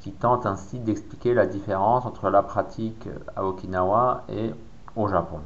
qui 0.00 0.12
tente 0.12 0.46
ainsi 0.46 0.78
d'expliquer 0.78 1.34
la 1.34 1.46
différence 1.46 2.04
entre 2.06 2.28
la 2.28 2.42
pratique 2.42 3.08
à 3.36 3.44
Okinawa 3.44 4.22
et 4.28 4.52
au 4.96 5.08
Japon. 5.08 5.38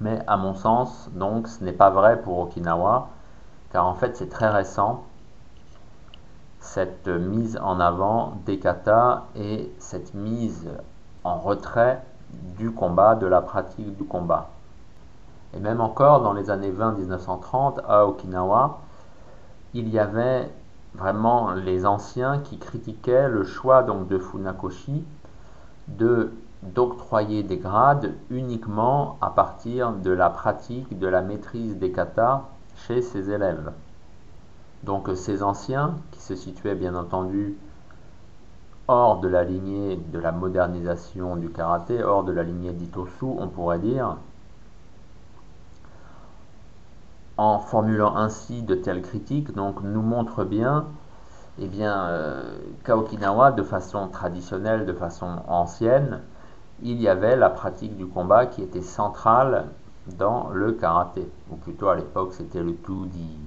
Mais 0.00 0.20
à 0.26 0.36
mon 0.36 0.54
sens, 0.54 1.08
donc, 1.12 1.46
ce 1.46 1.62
n'est 1.62 1.72
pas 1.72 1.90
vrai 1.90 2.20
pour 2.20 2.38
Okinawa, 2.40 3.08
car 3.70 3.86
en 3.86 3.94
fait 3.94 4.16
c'est 4.16 4.28
très 4.28 4.48
récent, 4.48 5.04
cette 6.60 7.06
mise 7.06 7.58
en 7.62 7.78
avant 7.78 8.34
des 8.46 8.58
katas 8.58 9.24
et 9.36 9.72
cette 9.78 10.14
mise 10.14 10.68
en 11.22 11.38
retrait 11.38 12.02
du 12.56 12.72
combat, 12.72 13.14
de 13.14 13.26
la 13.26 13.42
pratique 13.42 13.96
du 13.96 14.04
combat. 14.04 14.48
Et 15.54 15.60
même 15.60 15.80
encore 15.80 16.20
dans 16.22 16.32
les 16.32 16.50
années 16.50 16.72
20-1930 16.72 17.80
à 17.86 18.06
Okinawa, 18.06 18.78
il 19.74 19.88
y 19.88 19.98
avait 19.98 20.50
vraiment 20.94 21.52
les 21.52 21.84
anciens 21.84 22.38
qui 22.38 22.58
critiquaient 22.58 23.28
le 23.28 23.44
choix 23.44 23.82
donc 23.82 24.08
de 24.08 24.18
Funakoshi 24.18 25.04
d'octroyer 26.62 27.42
des 27.42 27.58
grades 27.58 28.14
uniquement 28.30 29.18
à 29.20 29.30
partir 29.30 29.92
de 29.92 30.10
la 30.10 30.30
pratique 30.30 30.98
de 30.98 31.06
la 31.06 31.20
maîtrise 31.20 31.76
des 31.76 31.92
katas 31.92 32.44
chez 32.86 33.02
ses 33.02 33.30
élèves. 33.30 33.72
Donc 34.84 35.10
ces 35.14 35.42
anciens, 35.42 35.96
qui 36.12 36.20
se 36.20 36.34
situaient 36.34 36.74
bien 36.74 36.94
entendu 36.94 37.56
hors 38.86 39.20
de 39.20 39.28
la 39.28 39.44
lignée 39.44 39.96
de 39.96 40.18
la 40.18 40.32
modernisation 40.32 41.36
du 41.36 41.50
karaté, 41.50 42.02
hors 42.02 42.22
de 42.22 42.32
la 42.32 42.42
lignée 42.42 42.72
d'Itosu, 42.72 43.24
on 43.24 43.48
pourrait 43.48 43.78
dire, 43.78 44.16
en 47.36 47.58
formulant 47.58 48.16
ainsi 48.16 48.62
de 48.62 48.74
telles 48.74 49.02
critiques, 49.02 49.52
donc 49.54 49.82
nous 49.82 50.02
montre 50.02 50.44
bien, 50.44 50.86
eh 51.58 51.66
bien 51.66 52.06
euh, 52.06 52.58
qu'à 52.84 52.96
Okinawa, 52.96 53.52
de 53.52 53.62
façon 53.62 54.08
traditionnelle, 54.08 54.86
de 54.86 54.92
façon 54.92 55.38
ancienne, 55.48 56.20
il 56.82 57.00
y 57.00 57.08
avait 57.08 57.36
la 57.36 57.50
pratique 57.50 57.96
du 57.96 58.06
combat 58.06 58.46
qui 58.46 58.62
était 58.62 58.82
centrale 58.82 59.66
dans 60.18 60.50
le 60.50 60.72
karaté, 60.72 61.30
ou 61.50 61.56
plutôt 61.56 61.88
à 61.88 61.96
l'époque 61.96 62.34
c'était 62.34 62.62
le 62.62 62.74
tout 62.74 63.06
dit, 63.06 63.38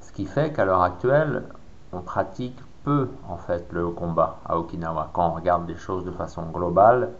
ce 0.00 0.12
qui 0.12 0.26
fait 0.26 0.52
qu'à 0.52 0.64
l'heure 0.64 0.82
actuelle, 0.82 1.44
on 1.92 2.00
pratique 2.00 2.58
peu 2.84 3.08
en 3.28 3.36
fait 3.36 3.72
le 3.72 3.88
combat 3.88 4.38
à 4.44 4.58
Okinawa. 4.58 5.10
Quand 5.12 5.28
on 5.28 5.34
regarde 5.34 5.68
les 5.68 5.76
choses 5.76 6.04
de 6.04 6.10
façon 6.10 6.42
globale, 6.52 7.10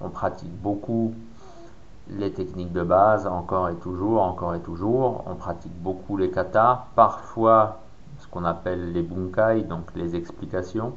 on 0.00 0.08
pratique 0.08 0.52
beaucoup 0.62 1.14
les 2.18 2.32
techniques 2.32 2.72
de 2.72 2.82
base, 2.82 3.26
encore 3.26 3.68
et 3.68 3.76
toujours, 3.76 4.22
encore 4.22 4.54
et 4.54 4.60
toujours. 4.60 5.24
On 5.26 5.34
pratique 5.34 5.74
beaucoup 5.82 6.16
les 6.16 6.30
katas, 6.30 6.86
parfois 6.96 7.80
ce 8.18 8.28
qu'on 8.28 8.44
appelle 8.44 8.92
les 8.92 9.02
bunkai, 9.02 9.62
donc 9.62 9.94
les 9.94 10.16
explications. 10.16 10.92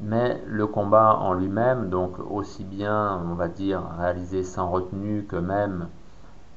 Mais 0.00 0.42
le 0.46 0.66
combat 0.66 1.16
en 1.16 1.32
lui-même, 1.34 1.88
donc 1.88 2.18
aussi 2.30 2.64
bien, 2.64 3.20
on 3.30 3.34
va 3.34 3.48
dire, 3.48 3.82
réalisé 3.98 4.42
sans 4.42 4.70
retenue 4.70 5.24
que 5.28 5.36
même 5.36 5.88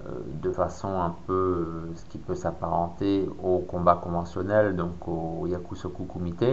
euh, 0.05 0.11
de 0.41 0.51
façon 0.51 0.99
un 0.99 1.13
peu 1.27 1.33
euh, 1.33 1.91
ce 1.95 2.05
qui 2.05 2.17
peut 2.17 2.35
s'apparenter 2.35 3.29
au 3.43 3.59
combat 3.59 3.95
conventionnel, 3.95 4.75
donc 4.75 5.07
au 5.07 5.45
Yakusoku 5.47 6.05
Kumite, 6.05 6.43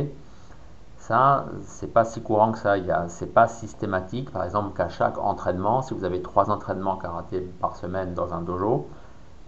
ça, 1.02 1.46
c'est 1.64 1.92
pas 1.92 2.04
si 2.04 2.22
courant 2.22 2.52
que 2.52 2.58
ça. 2.58 2.76
C'est 3.08 3.34
pas 3.34 3.48
systématique. 3.48 4.30
Par 4.30 4.44
exemple, 4.44 4.76
qu'à 4.76 4.88
chaque 4.88 5.18
entraînement, 5.18 5.82
si 5.82 5.94
vous 5.94 6.04
avez 6.04 6.22
trois 6.22 6.48
entraînements 6.48 6.96
karaté 6.96 7.40
par 7.40 7.74
semaine 7.74 8.14
dans 8.14 8.32
un 8.34 8.40
dojo, 8.40 8.86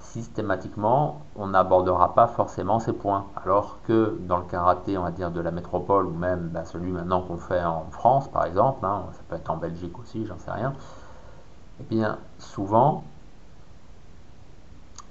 systématiquement, 0.00 1.20
on 1.36 1.46
n'abordera 1.46 2.12
pas 2.14 2.26
forcément 2.26 2.80
ces 2.80 2.92
points. 2.92 3.26
Alors 3.40 3.78
que 3.84 4.18
dans 4.22 4.38
le 4.38 4.44
karaté, 4.44 4.98
on 4.98 5.04
va 5.04 5.12
dire 5.12 5.30
de 5.30 5.40
la 5.40 5.52
métropole, 5.52 6.06
ou 6.06 6.10
même 6.10 6.48
bah, 6.48 6.64
celui 6.64 6.90
maintenant 6.90 7.22
qu'on 7.22 7.36
fait 7.36 7.64
en 7.64 7.84
France, 7.92 8.26
par 8.26 8.46
exemple, 8.46 8.84
hein, 8.84 9.04
ça 9.12 9.20
peut 9.28 9.36
être 9.36 9.50
en 9.50 9.56
Belgique 9.56 9.96
aussi, 10.00 10.26
j'en 10.26 10.38
sais 10.38 10.50
rien, 10.50 10.70
et 10.70 11.82
eh 11.82 11.94
bien, 11.94 12.18
souvent, 12.38 13.04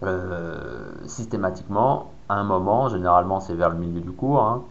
euh, 0.03 0.91
systématiquement, 1.05 2.11
à 2.27 2.35
un 2.35 2.43
moment, 2.43 2.89
généralement 2.89 3.39
c'est 3.39 3.55
vers 3.55 3.69
le 3.69 3.77
milieu 3.77 4.01
du 4.01 4.11
cours, 4.11 4.41
hein, 4.41 4.63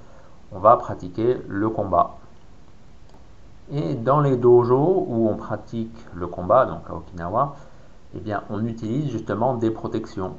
on 0.54 0.58
va 0.58 0.76
pratiquer 0.76 1.38
le 1.48 1.68
combat. 1.68 2.16
Et 3.70 3.94
dans 3.94 4.20
les 4.20 4.36
dojos 4.36 5.06
où 5.08 5.28
on 5.28 5.36
pratique 5.36 5.96
le 6.14 6.26
combat, 6.26 6.66
donc 6.66 6.82
à 6.90 6.94
Okinawa, 6.94 7.56
eh 8.14 8.20
bien, 8.20 8.42
on 8.50 8.66
utilise 8.66 9.10
justement 9.10 9.54
des 9.54 9.70
protections 9.70 10.34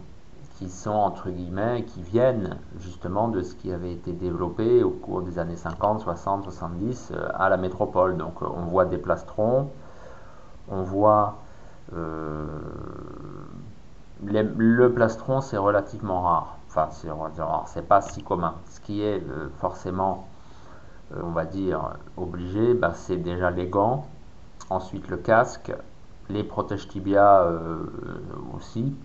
qui 0.58 0.70
sont 0.70 0.92
entre 0.92 1.30
guillemets, 1.30 1.84
qui 1.84 2.02
viennent 2.02 2.58
justement 2.78 3.28
de 3.28 3.42
ce 3.42 3.56
qui 3.56 3.72
avait 3.72 3.92
été 3.92 4.12
développé 4.12 4.84
au 4.84 4.92
cours 4.92 5.22
des 5.22 5.40
années 5.40 5.56
50, 5.56 6.02
60, 6.02 6.44
70 6.44 7.14
à 7.34 7.50
la 7.50 7.58
métropole. 7.58 8.18
Donc 8.18 8.42
euh, 8.42 8.46
on 8.56 8.66
voit 8.66 8.86
des 8.86 8.98
plastrons, 8.98 9.70
on 10.70 10.84
voit 10.84 11.38
euh, 11.96 12.46
le 14.26 14.94
plastron 14.94 15.42
c'est 15.42 15.58
relativement 15.58 16.22
rare. 16.22 16.58
Enfin, 16.76 16.90
c'est 17.68 17.88
pas 17.88 18.02
si 18.02 18.24
commun. 18.24 18.56
Ce 18.72 18.80
qui 18.80 19.04
est 19.04 19.22
euh, 19.22 19.50
forcément, 19.60 20.28
euh, 21.14 21.22
on 21.24 21.30
va 21.30 21.46
dire, 21.46 21.98
obligé, 22.18 22.74
bah, 22.74 22.94
c'est 22.96 23.18
déjà 23.18 23.52
les 23.52 23.68
gants, 23.68 24.08
ensuite 24.72 25.08
le 25.08 25.18
casque, 25.18 25.72
les 26.30 26.44
protèges 26.44 26.88
tibia 26.88 27.42
euh, 27.44 27.86
aussi, 28.56 28.96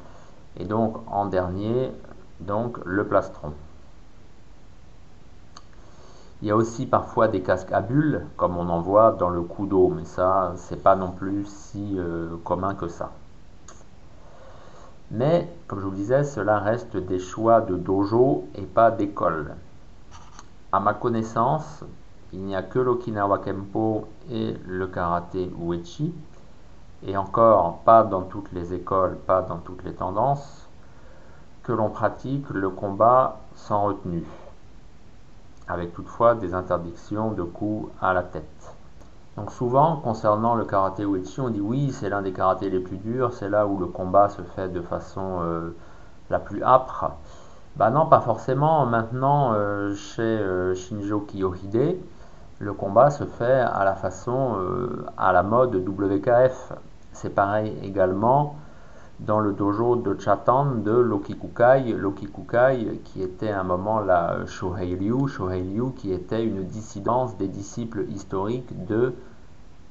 et 0.57 0.65
donc 0.65 0.97
en 1.09 1.27
dernier, 1.27 1.93
donc 2.41 2.79
le 2.87 3.07
plastron. 3.07 3.53
Il 6.41 6.49
y 6.49 6.51
a 6.51 6.57
aussi 6.57 6.87
parfois 6.87 7.29
des 7.29 7.43
casques 7.43 7.73
à 7.73 7.83
bulles, 7.83 8.25
comme 8.39 8.57
on 8.57 8.69
en 8.71 8.81
voit 8.81 9.13
dans 9.13 9.29
le 9.29 9.43
d'eau, 9.67 9.89
mais 9.89 10.07
ça, 10.07 10.55
c'est 10.57 10.83
pas 10.83 10.97
non 10.97 11.11
plus 11.11 11.45
si 11.45 11.99
commun 12.45 12.75
que 12.75 12.89
ça. 12.89 13.11
Mais, 15.11 15.49
comme 15.67 15.81
je 15.81 15.87
vous 15.87 15.95
disais, 15.95 16.23
cela 16.23 16.59
reste 16.59 16.97
des 16.97 17.19
choix 17.19 17.63
de 17.63 17.77
dojo 17.77 18.47
et 18.55 18.67
pas 18.67 18.91
d'école. 18.91 19.55
À 20.71 20.81
ma 20.81 20.93
connaissance, 20.93 21.83
il 22.33 22.45
n'y 22.45 22.55
a 22.55 22.63
que 22.63 22.79
l'Okinawa 22.79 23.39
Kempo 23.39 24.07
et 24.31 24.55
le 24.67 24.87
karaté 24.87 25.51
Uechi, 25.59 26.15
et 27.03 27.17
encore 27.17 27.79
pas 27.85 28.05
dans 28.05 28.23
toutes 28.23 28.53
les 28.53 28.75
écoles, 28.75 29.17
pas 29.27 29.41
dans 29.41 29.59
toutes 29.59 29.83
les 29.85 29.95
tendances, 29.95 30.69
que 31.63 31.73
l'on 31.73 31.89
pratique 31.89 32.51
le 32.51 32.69
combat 32.69 33.41
sans 33.55 33.85
retenue, 33.85 34.27
avec 35.69 35.95
toutefois 35.95 36.35
des 36.35 36.53
interdictions 36.53 37.33
de 37.33 37.45
coups 37.45 37.91
à 38.03 38.13
la 38.13 38.25
tête. 38.25 38.78
Donc 39.39 39.53
souvent, 39.53 39.95
concernant 39.95 40.57
le 40.57 40.65
karaté 40.65 41.05
uechi, 41.05 41.41
on 41.41 41.51
dit 41.51 41.61
oui, 41.61 41.93
c'est 41.93 42.09
l'un 42.09 42.23
des 42.23 42.33
karatés 42.33 42.71
les 42.71 42.81
plus 42.81 42.97
durs, 42.97 43.33
c'est 43.33 43.49
là 43.49 43.69
où 43.69 43.79
le 43.79 43.87
combat 43.87 44.29
se 44.29 44.43
fait 44.43 44.69
de 44.69 44.81
façon 44.81 45.39
euh, 45.43 45.77
la 46.29 46.41
plus 46.41 46.61
âpre. 46.65 47.13
Bah 47.77 47.91
non, 47.91 48.07
pas 48.07 48.21
forcément. 48.21 48.85
Maintenant, 48.85 49.53
euh, 49.53 49.95
chez 49.95 50.23
euh, 50.23 50.75
Shinjo 50.75 51.21
Kiyohide, 51.21 51.99
le 52.59 52.73
combat 52.73 53.11
se 53.11 53.27
fait 53.27 53.61
à 53.61 53.85
la 53.85 53.95
façon, 53.95 54.57
à 55.17 55.33
la 55.33 55.45
mode 55.45 55.77
WKF. 55.77 56.73
C'est 57.13 57.33
pareil 57.33 57.79
également 57.85 58.57
dans 59.21 59.39
le 59.39 59.53
dojo 59.53 59.95
de 59.95 60.19
Chatan 60.19 60.77
de 60.85 60.91
Lokikukai, 60.91 61.93
Lokikukai 61.93 63.01
qui 63.05 63.23
était 63.23 63.51
à 63.51 63.61
un 63.61 63.65
moment 63.65 64.01
la 64.01 64.45
Shohei 64.47 64.97
Ryu, 64.97 65.29
Shohei 65.29 65.63
Ryu 65.63 65.93
qui 65.97 66.13
était 66.13 66.45
une 66.45 66.65
dissidence 66.65 67.37
des 67.37 67.47
disciples 67.47 68.07
historiques 68.11 68.87
de 68.87 69.15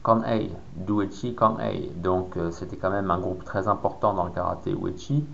Kanhei, 0.08 0.50
d'Uechi 0.78 1.36
Kanhei. 1.36 1.91
Donc 1.98 2.38
euh, 2.38 2.50
c'était 2.52 2.78
quand 2.78 2.89
même 2.89 3.12
un 3.12 3.20
groupe 3.20 3.43
très 3.43 3.67
important 3.67 4.13
dans 4.13 4.24
le 4.24 4.32
karaté 4.32 4.72
Uechi, 4.72 5.26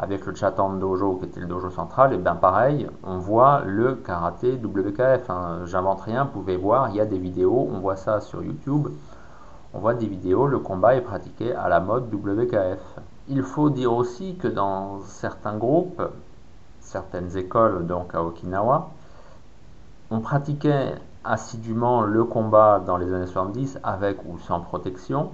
avec 0.00 0.26
le 0.26 0.34
Chatan 0.34 0.72
Dojo 0.72 1.18
qui 1.18 1.26
était 1.26 1.38
le 1.38 1.46
dojo 1.46 1.70
central, 1.70 2.12
et 2.12 2.16
bien 2.16 2.34
pareil, 2.34 2.88
on 3.04 3.18
voit 3.18 3.62
le 3.64 3.94
karaté 3.94 4.54
WKF. 4.54 5.30
Hein. 5.30 5.60
J'invente 5.66 6.00
rien, 6.00 6.24
vous 6.24 6.40
pouvez 6.40 6.56
voir, 6.56 6.88
il 6.88 6.96
y 6.96 7.00
a 7.00 7.06
des 7.06 7.18
vidéos, 7.18 7.68
on 7.72 7.78
voit 7.78 7.94
ça 7.94 8.20
sur 8.20 8.42
YouTube. 8.42 8.88
On 9.72 9.78
voit 9.78 9.94
des 9.94 10.06
vidéos, 10.06 10.48
le 10.48 10.58
combat 10.58 10.96
est 10.96 11.02
pratiqué 11.02 11.54
à 11.54 11.68
la 11.68 11.78
mode 11.78 12.12
WKF. 12.12 12.80
Il 13.28 13.44
faut 13.44 13.70
dire 13.70 13.92
aussi 13.92 14.34
que 14.34 14.48
dans 14.48 15.02
certains 15.02 15.56
groupes, 15.56 16.02
certaines 16.80 17.36
écoles 17.36 17.86
donc 17.86 18.12
à 18.12 18.24
Okinawa, 18.24 18.90
on 20.10 20.18
pratiquait 20.18 20.94
assidûment 21.26 22.02
le 22.02 22.24
combat 22.24 22.80
dans 22.84 22.96
les 22.96 23.12
années 23.12 23.26
70 23.26 23.78
avec 23.82 24.18
ou 24.26 24.38
sans 24.38 24.60
protection, 24.60 25.30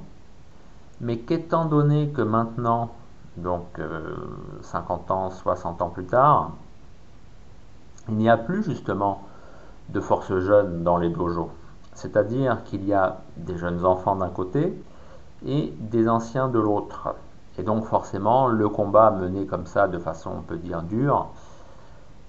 mais 1.00 1.18
qu'étant 1.18 1.64
donné 1.64 2.08
que 2.08 2.22
maintenant, 2.22 2.90
donc 3.36 3.80
50 4.62 5.10
euh, 5.10 5.14
ans, 5.14 5.30
60 5.30 5.82
ans 5.82 5.88
plus 5.88 6.04
tard, 6.04 6.52
il 8.08 8.14
n'y 8.16 8.28
a 8.28 8.36
plus 8.36 8.62
justement 8.62 9.22
de 9.90 10.00
forces 10.00 10.38
jeunes 10.38 10.82
dans 10.82 10.96
les 10.96 11.10
dojos. 11.10 11.50
C'est-à-dire 11.94 12.64
qu'il 12.64 12.84
y 12.84 12.94
a 12.94 13.18
des 13.36 13.56
jeunes 13.56 13.84
enfants 13.84 14.16
d'un 14.16 14.30
côté 14.30 14.82
et 15.46 15.72
des 15.78 16.08
anciens 16.08 16.48
de 16.48 16.58
l'autre. 16.58 17.14
Et 17.58 17.62
donc 17.62 17.84
forcément, 17.84 18.48
le 18.48 18.68
combat 18.68 19.10
mené 19.10 19.46
comme 19.46 19.66
ça, 19.66 19.88
de 19.88 19.98
façon, 19.98 20.30
on 20.38 20.42
peut 20.42 20.56
dire, 20.56 20.82
dure, 20.82 21.28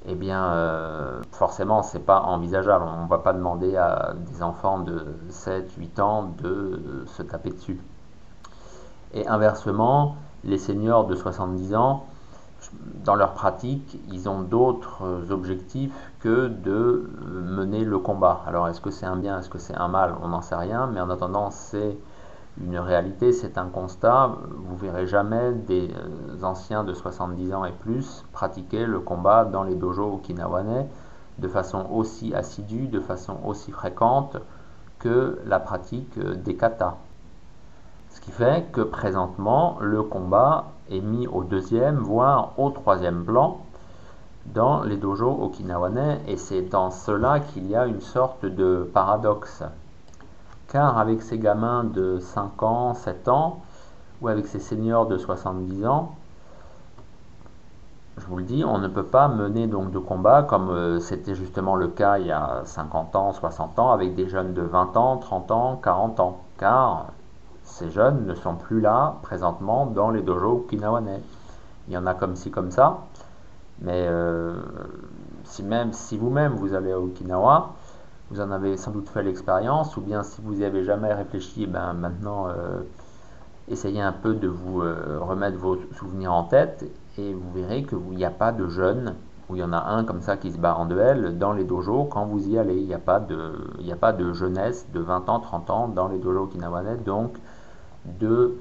eh 0.05 0.15
bien, 0.15 0.43
euh, 0.53 1.21
forcément, 1.31 1.81
c'est 1.81 2.05
pas 2.05 2.21
envisageable. 2.21 2.85
On 2.85 3.03
ne 3.03 3.09
va 3.09 3.19
pas 3.19 3.33
demander 3.33 3.77
à 3.77 4.13
des 4.15 4.43
enfants 4.43 4.79
de 4.79 5.05
7, 5.29 5.71
8 5.77 5.99
ans 5.99 6.33
de 6.41 7.05
se 7.07 7.23
taper 7.23 7.51
dessus. 7.51 7.79
Et 9.13 9.27
inversement, 9.27 10.17
les 10.43 10.57
seniors 10.57 11.05
de 11.05 11.15
70 11.15 11.75
ans, 11.75 12.05
dans 13.03 13.15
leur 13.15 13.33
pratique, 13.33 13.99
ils 14.11 14.27
ont 14.27 14.41
d'autres 14.41 15.31
objectifs 15.31 15.93
que 16.19 16.47
de 16.47 17.09
mener 17.29 17.83
le 17.83 17.99
combat. 17.99 18.41
Alors, 18.47 18.67
est-ce 18.67 18.81
que 18.81 18.91
c'est 18.91 19.05
un 19.05 19.17
bien, 19.17 19.39
est-ce 19.39 19.49
que 19.49 19.59
c'est 19.59 19.75
un 19.75 19.87
mal? 19.87 20.15
On 20.21 20.29
n'en 20.29 20.41
sait 20.41 20.55
rien, 20.55 20.87
mais 20.87 20.99
en 20.99 21.09
attendant, 21.09 21.51
c'est 21.51 21.97
une 22.61 22.77
réalité, 22.77 23.33
c'est 23.33 23.57
un 23.57 23.67
constat. 23.67 24.37
Vous 24.49 24.77
verrez 24.77 25.07
jamais 25.07 25.53
des 25.53 25.89
euh, 25.89 26.43
anciens 26.43 26.83
de 26.83 26.93
70 26.93 27.53
ans 27.53 27.65
et 27.65 27.71
plus 27.71 28.23
pratiquer 28.31 28.85
le 28.85 28.99
combat 28.99 29.45
dans 29.45 29.63
les 29.63 29.75
dojos 29.75 30.13
okinawanais 30.15 30.87
de 31.39 31.47
façon 31.47 31.87
aussi 31.91 32.35
assidue, 32.35 32.87
de 32.87 32.99
façon 32.99 33.37
aussi 33.43 33.71
fréquente 33.71 34.37
que 34.99 35.39
la 35.45 35.59
pratique 35.59 36.19
des 36.19 36.55
katas. 36.55 36.95
Ce 38.11 38.21
qui 38.21 38.31
fait 38.31 38.71
que 38.71 38.81
présentement, 38.81 39.77
le 39.81 40.03
combat 40.03 40.65
est 40.91 41.01
mis 41.01 41.25
au 41.25 41.43
deuxième, 41.43 41.97
voire 41.97 42.53
au 42.57 42.69
troisième 42.69 43.25
plan 43.25 43.61
dans 44.45 44.83
les 44.83 44.97
dojos 44.97 45.39
okinawanais, 45.41 46.21
et 46.27 46.37
c'est 46.37 46.61
dans 46.61 46.91
cela 46.91 47.39
qu'il 47.39 47.67
y 47.67 47.75
a 47.75 47.87
une 47.87 48.01
sorte 48.01 48.45
de 48.45 48.87
paradoxe 48.93 49.63
car 50.73 50.97
avec 50.97 51.21
ces 51.21 51.37
gamins 51.37 51.83
de 51.83 52.17
5 52.19 52.63
ans, 52.63 52.93
7 52.95 53.27
ans, 53.27 53.61
ou 54.21 54.27
avec 54.27 54.47
ces 54.47 54.59
seniors 54.59 55.05
de 55.05 55.19
70 55.19 55.85
ans, 55.85 56.15
je 58.17 58.25
vous 58.25 58.37
le 58.37 58.43
dis, 58.43 58.63
on 58.65 58.79
ne 58.79 58.87
peut 58.87 59.03
pas 59.03 59.27
mener 59.27 59.67
donc 59.67 59.91
de 59.91 59.99
combat 59.99 60.43
comme 60.43 60.69
euh, 60.69 60.99
c'était 60.99 61.35
justement 61.35 61.75
le 61.75 61.87
cas 61.87 62.17
il 62.17 62.27
y 62.27 62.31
a 62.31 62.61
50 62.65 63.15
ans, 63.15 63.33
60 63.33 63.77
ans, 63.77 63.91
avec 63.91 64.15
des 64.15 64.27
jeunes 64.27 64.53
de 64.53 64.63
20 64.63 64.97
ans, 64.97 65.17
30 65.17 65.51
ans, 65.51 65.79
40 65.83 66.19
ans, 66.19 66.41
car 66.57 67.05
ces 67.63 67.91
jeunes 67.91 68.25
ne 68.25 68.33
sont 68.33 68.55
plus 68.55 68.81
là 68.81 69.17
présentement 69.21 69.85
dans 69.85 70.09
les 70.09 70.21
dojos 70.21 70.65
kinawanais. 70.69 71.21
Il 71.87 71.93
y 71.93 71.97
en 71.97 72.07
a 72.07 72.15
comme 72.15 72.35
ci, 72.35 72.49
comme 72.49 72.71
ça, 72.71 72.99
Mais 73.81 74.05
euh, 74.07 74.55
si 75.43 75.61
même 75.61 75.93
si 75.93 76.17
vous-même 76.17 76.53
vous 76.53 76.73
allez 76.73 76.91
à 76.91 76.99
Okinawa, 76.99 77.73
vous 78.33 78.41
en 78.41 78.49
avez 78.49 78.77
sans 78.77 78.89
doute 78.89 79.09
fait 79.09 79.21
l'expérience, 79.21 79.95
ou 79.95 80.01
bien 80.01 80.23
si 80.23 80.41
vous 80.41 80.55
n'y 80.55 80.65
avez 80.65 80.83
jamais 80.83 81.13
réfléchi, 81.13 81.67
ben 81.67 81.93
maintenant 81.93 82.47
euh, 82.47 82.81
essayez 83.67 84.01
un 84.01 84.11
peu 84.11 84.33
de 84.33 84.47
vous 84.47 84.81
euh, 84.81 85.19
remettre 85.21 85.57
vos 85.57 85.77
souvenirs 85.91 86.33
en 86.33 86.43
tête 86.43 86.83
et 87.19 87.31
vous 87.31 87.51
verrez 87.53 87.83
qu'il 87.83 87.99
n'y 87.99 88.25
a 88.25 88.31
pas 88.31 88.51
de 88.51 88.67
jeunes, 88.67 89.15
où 89.49 89.55
il 89.55 89.59
y 89.59 89.63
en 89.63 89.71
a 89.71 89.83
un 89.83 90.03
comme 90.03 90.21
ça 90.21 90.35
qui 90.35 90.51
se 90.51 90.57
bat 90.57 90.75
en 90.75 90.85
duel 90.85 91.37
dans 91.37 91.53
les 91.53 91.63
dojos 91.63 92.05
quand 92.05 92.25
vous 92.25 92.47
y 92.47 92.57
allez. 92.57 92.77
Il 92.77 92.87
n'y 92.87 92.95
a, 92.95 92.99
pas 92.99 93.19
de, 93.19 93.53
il 93.79 93.91
a 93.91 93.95
pas 93.95 94.13
de 94.13 94.33
jeunesse 94.33 94.87
de 94.91 94.99
20 94.99 95.29
ans, 95.29 95.39
30 95.39 95.69
ans 95.69 95.87
dans 95.87 96.07
les 96.07 96.17
dojos 96.17 96.45
okinawanais, 96.45 96.97
donc 96.97 97.37
de 98.19 98.55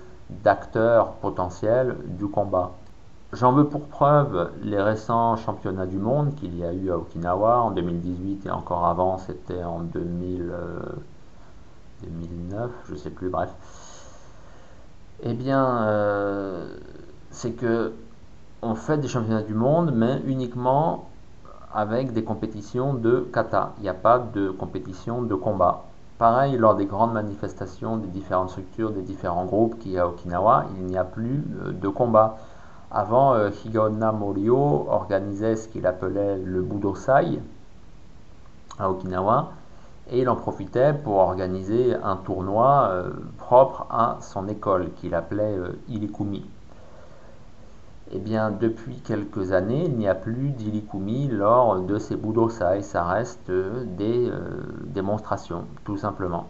d'acteurs 0.45 1.13
potentiels 1.15 1.97
du 2.05 2.27
combat. 2.27 2.73
J'en 3.33 3.53
veux 3.53 3.67
pour 3.67 3.87
preuve 3.87 4.53
les 4.63 4.79
récents 4.79 5.37
championnats 5.37 5.87
du 5.87 5.97
monde 5.97 6.35
qu'il 6.35 6.55
y 6.55 6.65
a 6.65 6.73
eu 6.75 6.91
à 6.91 6.99
Okinawa 6.99 7.63
en 7.63 7.71
2018 7.71 8.45
et 8.45 8.51
encore 8.51 8.85
avant, 8.85 9.17
c'était 9.17 9.65
en 9.65 9.81
2000, 9.81 10.53
2009, 12.03 12.61
euh, 12.61 12.69
je 12.91 12.95
sais 12.95 13.09
plus, 13.09 13.31
bref. 13.31 13.49
Eh 15.23 15.33
bien, 15.33 15.65
euh, 15.85 16.77
c'est 17.31 17.53
que 17.53 17.95
on 18.61 18.75
fait 18.75 18.99
des 18.99 19.09
championnats 19.09 19.43
du 19.43 19.55
monde, 19.55 19.93
mais 19.95 20.21
uniquement 20.27 21.09
avec 21.73 22.13
des 22.13 22.25
compétitions 22.25 22.93
de 22.93 23.27
kata. 23.33 23.73
Il 23.79 23.85
n'y 23.85 23.89
a 23.89 23.95
pas 23.95 24.19
de 24.19 24.51
compétition 24.51 25.23
de 25.23 25.35
combat. 25.35 25.85
Pareil, 26.19 26.59
lors 26.59 26.75
des 26.75 26.85
grandes 26.85 27.15
manifestations 27.15 27.97
des 27.97 28.09
différentes 28.09 28.51
structures, 28.51 28.91
des 28.91 29.01
différents 29.01 29.47
groupes 29.47 29.79
qui 29.79 29.93
y 29.93 29.99
a 29.99 30.03
à 30.03 30.07
Okinawa, 30.07 30.67
il 30.77 30.85
n'y 30.85 30.99
a 30.99 31.05
plus 31.05 31.45
euh, 31.65 31.73
de 31.73 31.89
combat. 31.89 32.37
Avant, 32.95 33.33
euh, 33.35 33.49
Morio 34.13 34.87
organisait 34.91 35.57
ce 35.57 35.67
qu'il 35.67 35.87
appelait 35.87 36.37
le 36.37 36.61
Budosai 36.61 37.41
à 38.79 38.91
Okinawa 38.91 39.53
et 40.11 40.21
il 40.21 40.29
en 40.29 40.37
profitait 40.37 40.93
pour 40.93 41.15
organiser 41.15 41.95
un 41.95 42.17
tournoi 42.17 42.89
euh, 42.91 43.11
propre 43.39 43.87
à 43.89 44.19
son 44.21 44.47
école 44.47 44.91
qu'il 44.97 45.15
appelait 45.15 45.57
euh, 45.57 45.73
Ilikumi. 45.89 46.45
Eh 48.11 48.19
bien, 48.19 48.51
depuis 48.51 48.97
quelques 48.97 49.53
années, 49.53 49.87
il 49.87 49.97
n'y 49.97 50.07
a 50.07 50.15
plus 50.15 50.51
d'Ilikumi 50.51 51.29
lors 51.29 51.81
de 51.81 51.97
ces 51.97 52.17
Budosai, 52.17 52.83
ça 52.83 53.05
reste 53.05 53.51
des 53.51 54.31
démonstrations, 54.85 55.65
tout 55.87 55.97
simplement. 55.97 56.47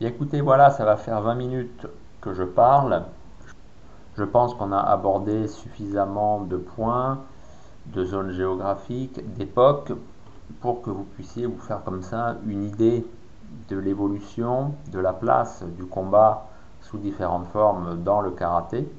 Écoutez, 0.00 0.40
voilà, 0.40 0.70
ça 0.70 0.84
va 0.84 0.96
faire 0.96 1.20
20 1.20 1.36
minutes 1.36 1.86
que 2.20 2.34
je 2.34 2.42
parle. 2.42 3.04
Je 4.16 4.24
pense 4.24 4.54
qu'on 4.54 4.72
a 4.72 4.78
abordé 4.78 5.46
suffisamment 5.46 6.40
de 6.40 6.56
points, 6.56 7.18
de 7.86 8.02
zones 8.02 8.30
géographiques, 8.30 9.20
d'époques, 9.34 9.92
pour 10.62 10.80
que 10.80 10.88
vous 10.88 11.04
puissiez 11.04 11.44
vous 11.44 11.58
faire 11.58 11.84
comme 11.84 12.00
ça 12.00 12.36
une 12.46 12.64
idée 12.64 13.04
de 13.68 13.76
l'évolution, 13.76 14.72
de 14.90 14.98
la 15.00 15.12
place 15.12 15.62
du 15.76 15.84
combat 15.84 16.46
sous 16.80 16.96
différentes 16.96 17.46
formes 17.48 18.02
dans 18.04 18.22
le 18.22 18.30
karaté. 18.30 18.90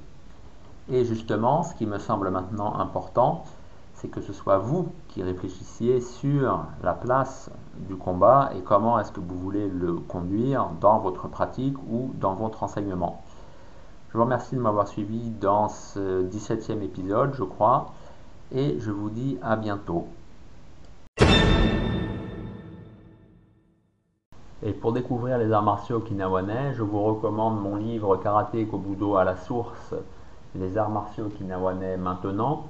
Et 0.88 1.03
justement, 1.03 1.63
ce 1.63 1.73
qui 1.73 1.88
me 1.88 1.97
semble 1.97 2.30
maintenant 2.30 2.75
important, 2.75 3.43
c'est 3.95 4.10
que 4.10 4.21
ce 4.21 4.34
soit 4.34 4.60
vous 4.60 4.89
qui 5.08 5.23
réfléchissiez 5.23 5.99
sur 5.99 6.63
la 6.84 6.93
place 6.93 7.49
du 7.89 7.95
combat 7.95 8.51
et 8.56 8.62
comment 8.62 8.99
est-ce 8.99 9.12
que 9.12 9.19
vous 9.19 9.39
voulez 9.39 9.67
le 9.67 9.93
conduire 9.93 10.67
dans 10.80 10.99
votre 10.99 11.27
pratique 11.27 11.77
ou 11.89 12.12
dans 12.19 12.36
votre 12.36 12.62
enseignement. 12.62 13.23
Je 14.17 14.19
vous 14.19 14.25
remercie 14.25 14.56
de 14.56 14.62
m'avoir 14.62 14.88
suivi 14.88 15.30
dans 15.30 15.69
ce 15.69 16.23
17e 16.23 16.82
épisode, 16.82 17.36
je 17.36 17.43
crois, 17.43 17.91
et 18.51 18.80
je 18.80 18.89
vous 18.89 19.12
dis 19.12 19.38
à 19.43 19.56
bientôt. 19.56 20.08
Et 24.63 24.71
pour 24.71 24.91
découvrir 24.93 25.38
les 25.38 25.51
arts 25.51 25.62
martiaux 25.62 25.97
okinawanais, 25.97 26.73
je 26.73 26.82
vous 26.82 27.03
recommande 27.03 27.62
mon 27.62 27.75
livre 27.75 28.17
Karaté 28.17 28.65
Kobudo 28.65 29.17
à 29.17 29.23
la 29.23 29.36
source, 29.36 29.93
les 30.56 30.80
arts 30.80 30.89
martiaux 30.89 31.25
okinawanais 31.25 31.97
maintenant. 31.97 32.63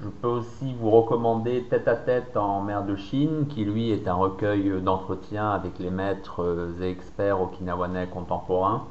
Je 0.00 0.08
peux 0.08 0.26
aussi 0.26 0.74
vous 0.74 0.90
recommander 0.90 1.68
Tête 1.70 1.86
à 1.86 1.94
tête 1.94 2.36
en 2.36 2.62
mer 2.62 2.82
de 2.82 2.96
Chine, 2.96 3.46
qui 3.48 3.64
lui 3.64 3.92
est 3.92 4.08
un 4.08 4.14
recueil 4.14 4.82
d'entretiens 4.82 5.50
avec 5.50 5.78
les 5.78 5.90
maîtres 5.90 6.66
et 6.80 6.90
experts 6.90 7.40
okinawanais 7.40 8.08
contemporains. 8.08 8.88